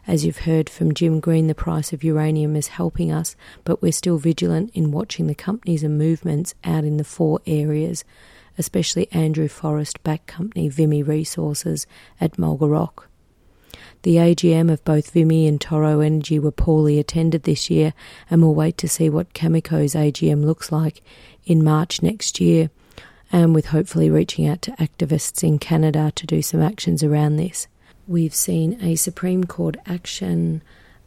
As 0.08 0.26
you've 0.26 0.40
heard 0.40 0.70
from 0.70 0.94
Jim 0.94 1.20
Green, 1.20 1.48
the 1.48 1.56
price 1.56 1.94
of 1.94 2.04
uranium 2.04 2.56
is 2.56 2.68
helping 2.68 3.12
us, 3.12 3.36
but 3.64 3.82
we're 3.82 3.92
still 3.92 4.18
vigilant 4.18 4.72
in 4.74 4.92
watching 4.92 5.28
the 5.28 5.36
companies 5.36 5.84
and 5.84 5.98
movements 5.98 6.54
out 6.64 6.84
in 6.84 6.98
the 6.98 7.04
four 7.04 7.40
areas, 7.46 8.04
especially 8.58 9.12
Andrew 9.12 9.48
Forrest 9.48 10.02
backed 10.04 10.28
company 10.28 10.70
Vimy 10.70 11.04
Resources 11.04 11.88
at 12.22 12.38
Mulga 12.38 12.70
Rock. 12.70 13.10
The 14.04 14.18
AGM 14.18 14.72
of 14.72 14.84
both 14.84 15.12
Vimy 15.12 15.48
and 15.48 15.60
Toro 15.60 16.00
Energy 16.00 16.38
were 16.38 16.52
poorly 16.52 17.00
attended 17.00 17.44
this 17.44 17.72
year, 17.72 17.94
and 18.30 18.42
we'll 18.42 18.54
wait 18.54 18.78
to 18.78 18.88
see 18.88 19.10
what 19.10 19.34
Cameco's 19.34 19.96
AGM 19.96 20.46
looks 20.46 20.72
like 20.72 21.02
in 21.46 21.64
March 21.64 22.04
next 22.04 22.40
year, 22.40 22.70
and 23.32 23.56
with 23.56 23.68
hopefully 23.68 24.10
reaching 24.10 24.48
out 24.48 24.62
to 24.62 24.72
activists 24.74 25.44
in 25.44 25.58
Canada 25.58 26.12
to 26.16 26.28
do 26.28 26.44
some 26.44 26.62
actions 26.62 27.04
around 27.04 27.38
this. 27.38 27.68
We've 28.08 28.36
seen 28.36 28.80
a 28.84 28.96
Supreme 28.98 29.46
Court 29.46 29.78
action 29.88 30.62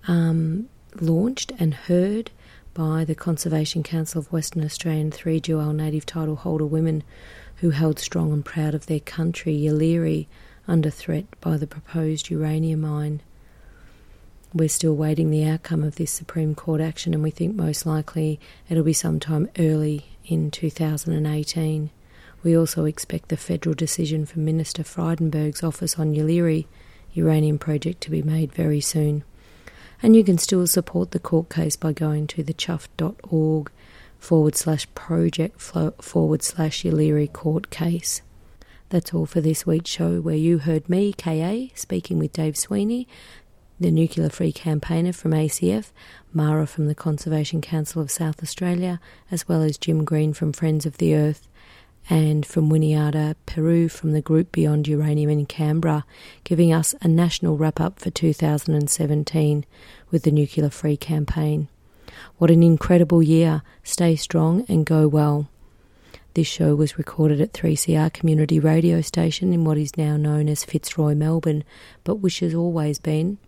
um, 0.09 0.69
launched 1.01 1.53
and 1.57 1.73
heard 1.73 2.33
by 2.75 3.05
the 3.05 3.15
Conservation 3.15 3.85
Council 3.85 4.19
of 4.19 4.33
Western 4.33 4.65
Australia 4.65 5.03
and 5.03 5.15
three 5.15 5.39
dual 5.39 5.73
native 5.73 6.07
title 6.07 6.35
holder 6.35 6.67
women 6.67 7.05
who 7.57 7.71
held 7.71 8.01
strong 8.01 8.33
and 8.33 8.45
proud 8.45 8.75
of 8.75 8.87
their 8.87 8.99
country, 8.99 9.57
Yeelirrie, 9.57 10.27
under 10.67 10.91
threat 10.91 11.27
by 11.41 11.57
the 11.57 11.69
proposed 11.69 12.31
uranium 12.31 12.81
mine. 12.81 13.23
We're 14.53 14.69
still 14.69 14.97
waiting 14.97 15.31
the 15.31 15.45
outcome 15.45 15.85
of 15.85 15.97
this 15.97 16.11
Supreme 16.11 16.57
Court 16.57 16.81
action, 16.81 17.15
and 17.15 17.23
we 17.23 17.31
think 17.31 17.55
most 17.55 17.87
likely 17.87 18.41
it'll 18.69 18.83
be 18.83 18.93
sometime 18.93 19.49
early 19.57 20.07
in 20.25 20.51
2018. 20.51 21.91
We 22.43 22.57
also 22.57 22.87
expect 22.87 23.29
the 23.29 23.37
federal 23.37 23.77
decision 23.77 24.27
from 24.27 24.45
Minister 24.45 24.83
Frydenberg's 24.83 25.63
office 25.63 25.97
on 25.97 26.13
Yeelirrie 26.13 26.67
uranium 27.19 27.59
project 27.59 28.01
to 28.03 28.11
be 28.11 28.23
made 28.23 28.53
very 28.53 28.81
soon. 28.81 29.25
And 30.03 30.15
you 30.15 30.25
can 30.25 30.39
still 30.39 30.67
support 30.67 31.11
the 31.11 31.19
court 31.19 31.51
case 31.51 31.77
by 31.77 31.93
going 31.93 32.27
to 32.29 32.45
thechuff.org 32.45 33.71
forward 34.19 34.57
slash 34.57 34.87
project 34.95 35.61
forward 35.61 36.43
slash 36.43 36.83
Yeelirrie 36.83 37.33
court 37.33 37.71
case. 37.71 38.23
That's 38.91 39.13
all 39.13 39.27
for 39.27 39.41
this 39.41 39.67
week's 39.67 39.91
show, 39.91 40.21
where 40.21 40.35
you 40.35 40.59
heard 40.59 40.89
me, 40.89 41.13
KA, 41.13 41.67
speaking 41.75 42.19
with 42.19 42.33
Dave 42.33 42.57
Sweeney, 42.57 43.07
the 43.79 43.91
nuclear 43.91 44.31
free 44.31 44.53
campaigner 44.53 45.13
from 45.13 45.33
ACF, 45.33 45.93
Mara 46.33 46.67
from 46.67 46.87
the 46.87 46.95
Conservation 46.95 47.61
Council 47.61 48.01
of 48.01 48.11
South 48.11 48.43
Australia, 48.43 48.99
as 49.31 49.47
well 49.47 49.63
as 49.63 49.79
Jim 49.79 50.05
Green 50.05 50.33
from 50.33 50.53
Friends 50.53 50.87
of 50.87 50.99
the 50.99 51.15
Earth 51.15 51.49
and 52.11 52.47
from 52.47 52.71
Winiata, 52.71 53.35
Peru, 53.45 53.89
from 53.89 54.13
the 54.13 54.23
group 54.23 54.51
Beyond 54.53 54.89
Uranium 54.89 55.31
in 55.31 55.47
Canberra, 55.47 56.05
giving 56.45 56.73
us 56.73 56.95
a 57.03 57.09
national 57.09 57.57
wrap 57.57 57.81
up 57.81 57.99
for 57.99 58.11
2017 58.11 59.65
with 60.11 60.23
the 60.23 60.31
Nuclear 60.31 60.71
Free 60.71 60.97
campaign. 60.97 61.69
What 62.39 62.51
an 62.51 62.63
incredible 62.63 63.23
year! 63.23 63.63
Stay 63.83 64.17
strong 64.17 64.65
and 64.69 64.87
go 64.87 65.07
well. 65.07 65.49
This 66.35 66.47
show 66.47 66.75
was 66.75 66.99
recorded 66.99 67.41
at 67.41 67.53
3CR 67.53 68.13
Community 68.13 68.59
Radio 68.59 69.01
Station 69.01 69.53
in 69.53 69.65
what 69.65 69.77
is 69.77 69.97
now 69.97 70.17
known 70.17 70.49
as 70.49 70.65
Fitzroy, 70.65 71.15
Melbourne, 71.15 71.65
but 72.05 72.17
which 72.17 72.41
has 72.41 72.55
always 72.55 72.99
been 72.99 73.39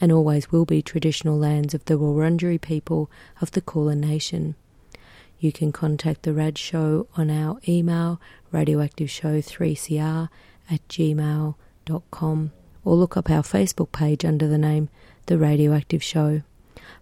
and 0.00 0.12
always 0.12 0.52
will 0.52 0.64
be 0.64 0.82
traditional 0.82 1.38
lands 1.38 1.74
of 1.74 1.84
the 1.86 1.98
Wurundjeri 1.98 2.60
people 2.60 3.10
of 3.40 3.50
the 3.52 3.60
Kulin 3.60 4.00
Nation. 4.00 4.54
You 5.38 5.52
can 5.52 5.70
contact 5.70 6.22
the 6.22 6.32
Rad 6.32 6.56
Show 6.56 7.08
on 7.16 7.30
our 7.30 7.60
email, 7.68 8.20
radioactiveshow3cr 8.52 10.28
at 10.70 10.88
gmail.com, 10.88 12.52
or 12.84 12.94
look 12.94 13.16
up 13.16 13.30
our 13.30 13.42
Facebook 13.42 13.92
page 13.92 14.24
under 14.24 14.48
the 14.48 14.58
name 14.58 14.88
The 15.26 15.38
Radioactive 15.38 16.02
Show. 16.02 16.42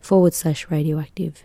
forward 0.00 0.34
slash 0.34 0.70
radioactive. 0.70 1.44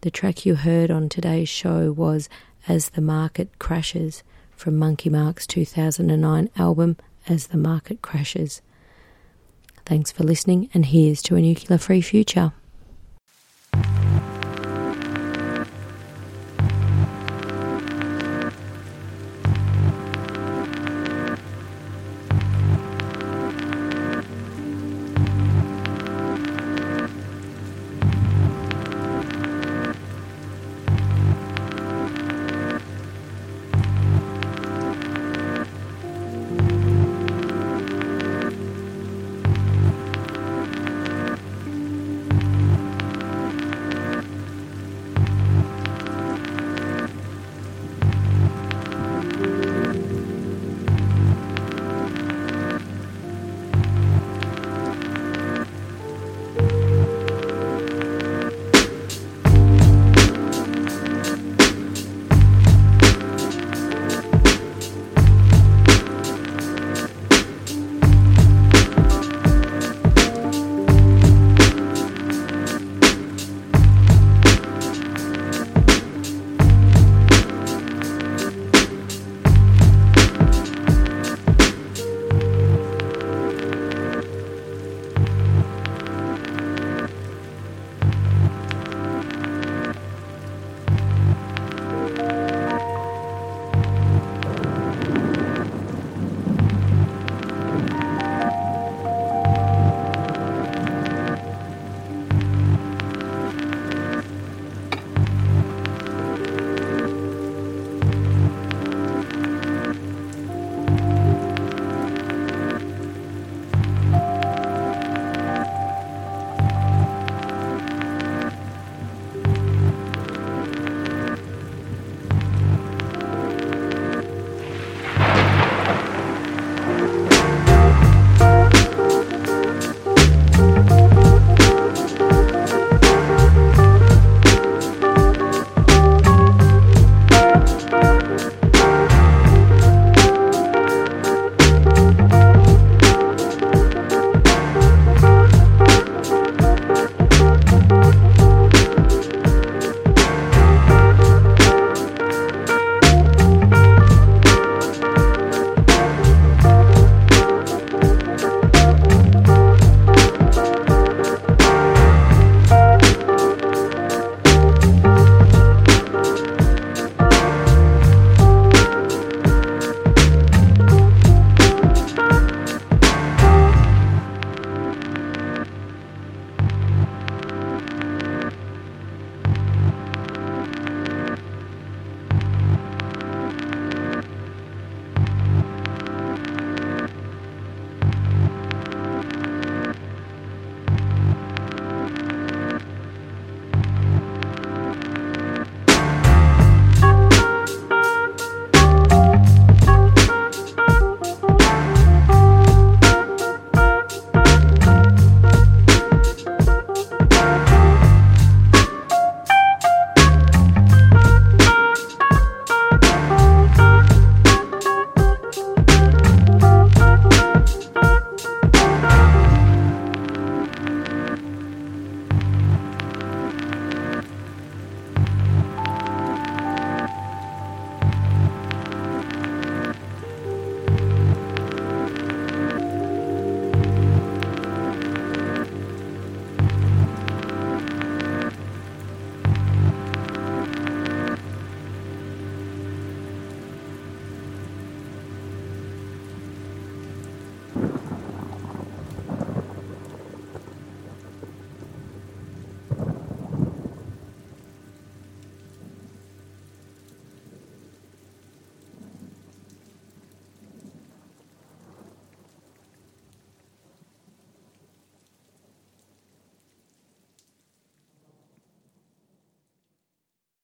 The 0.00 0.10
track 0.10 0.46
you 0.46 0.54
heard 0.54 0.90
on 0.90 1.08
today's 1.08 1.48
show 1.48 1.92
was 1.92 2.28
As 2.68 2.90
the 2.90 3.00
Market 3.00 3.58
Crashes 3.58 4.22
from 4.54 4.76
Monkey 4.76 5.10
Marc's 5.10 5.46
2009 5.46 6.50
album 6.56 6.96
As 7.28 7.48
the 7.48 7.56
Market 7.56 8.02
Crashes. 8.02 8.62
Thanks 9.84 10.12
for 10.12 10.22
listening, 10.22 10.68
and 10.72 10.86
here's 10.86 11.22
to 11.22 11.36
a 11.36 11.40
nuclear 11.40 11.78
free 11.78 12.00
future. 12.00 12.52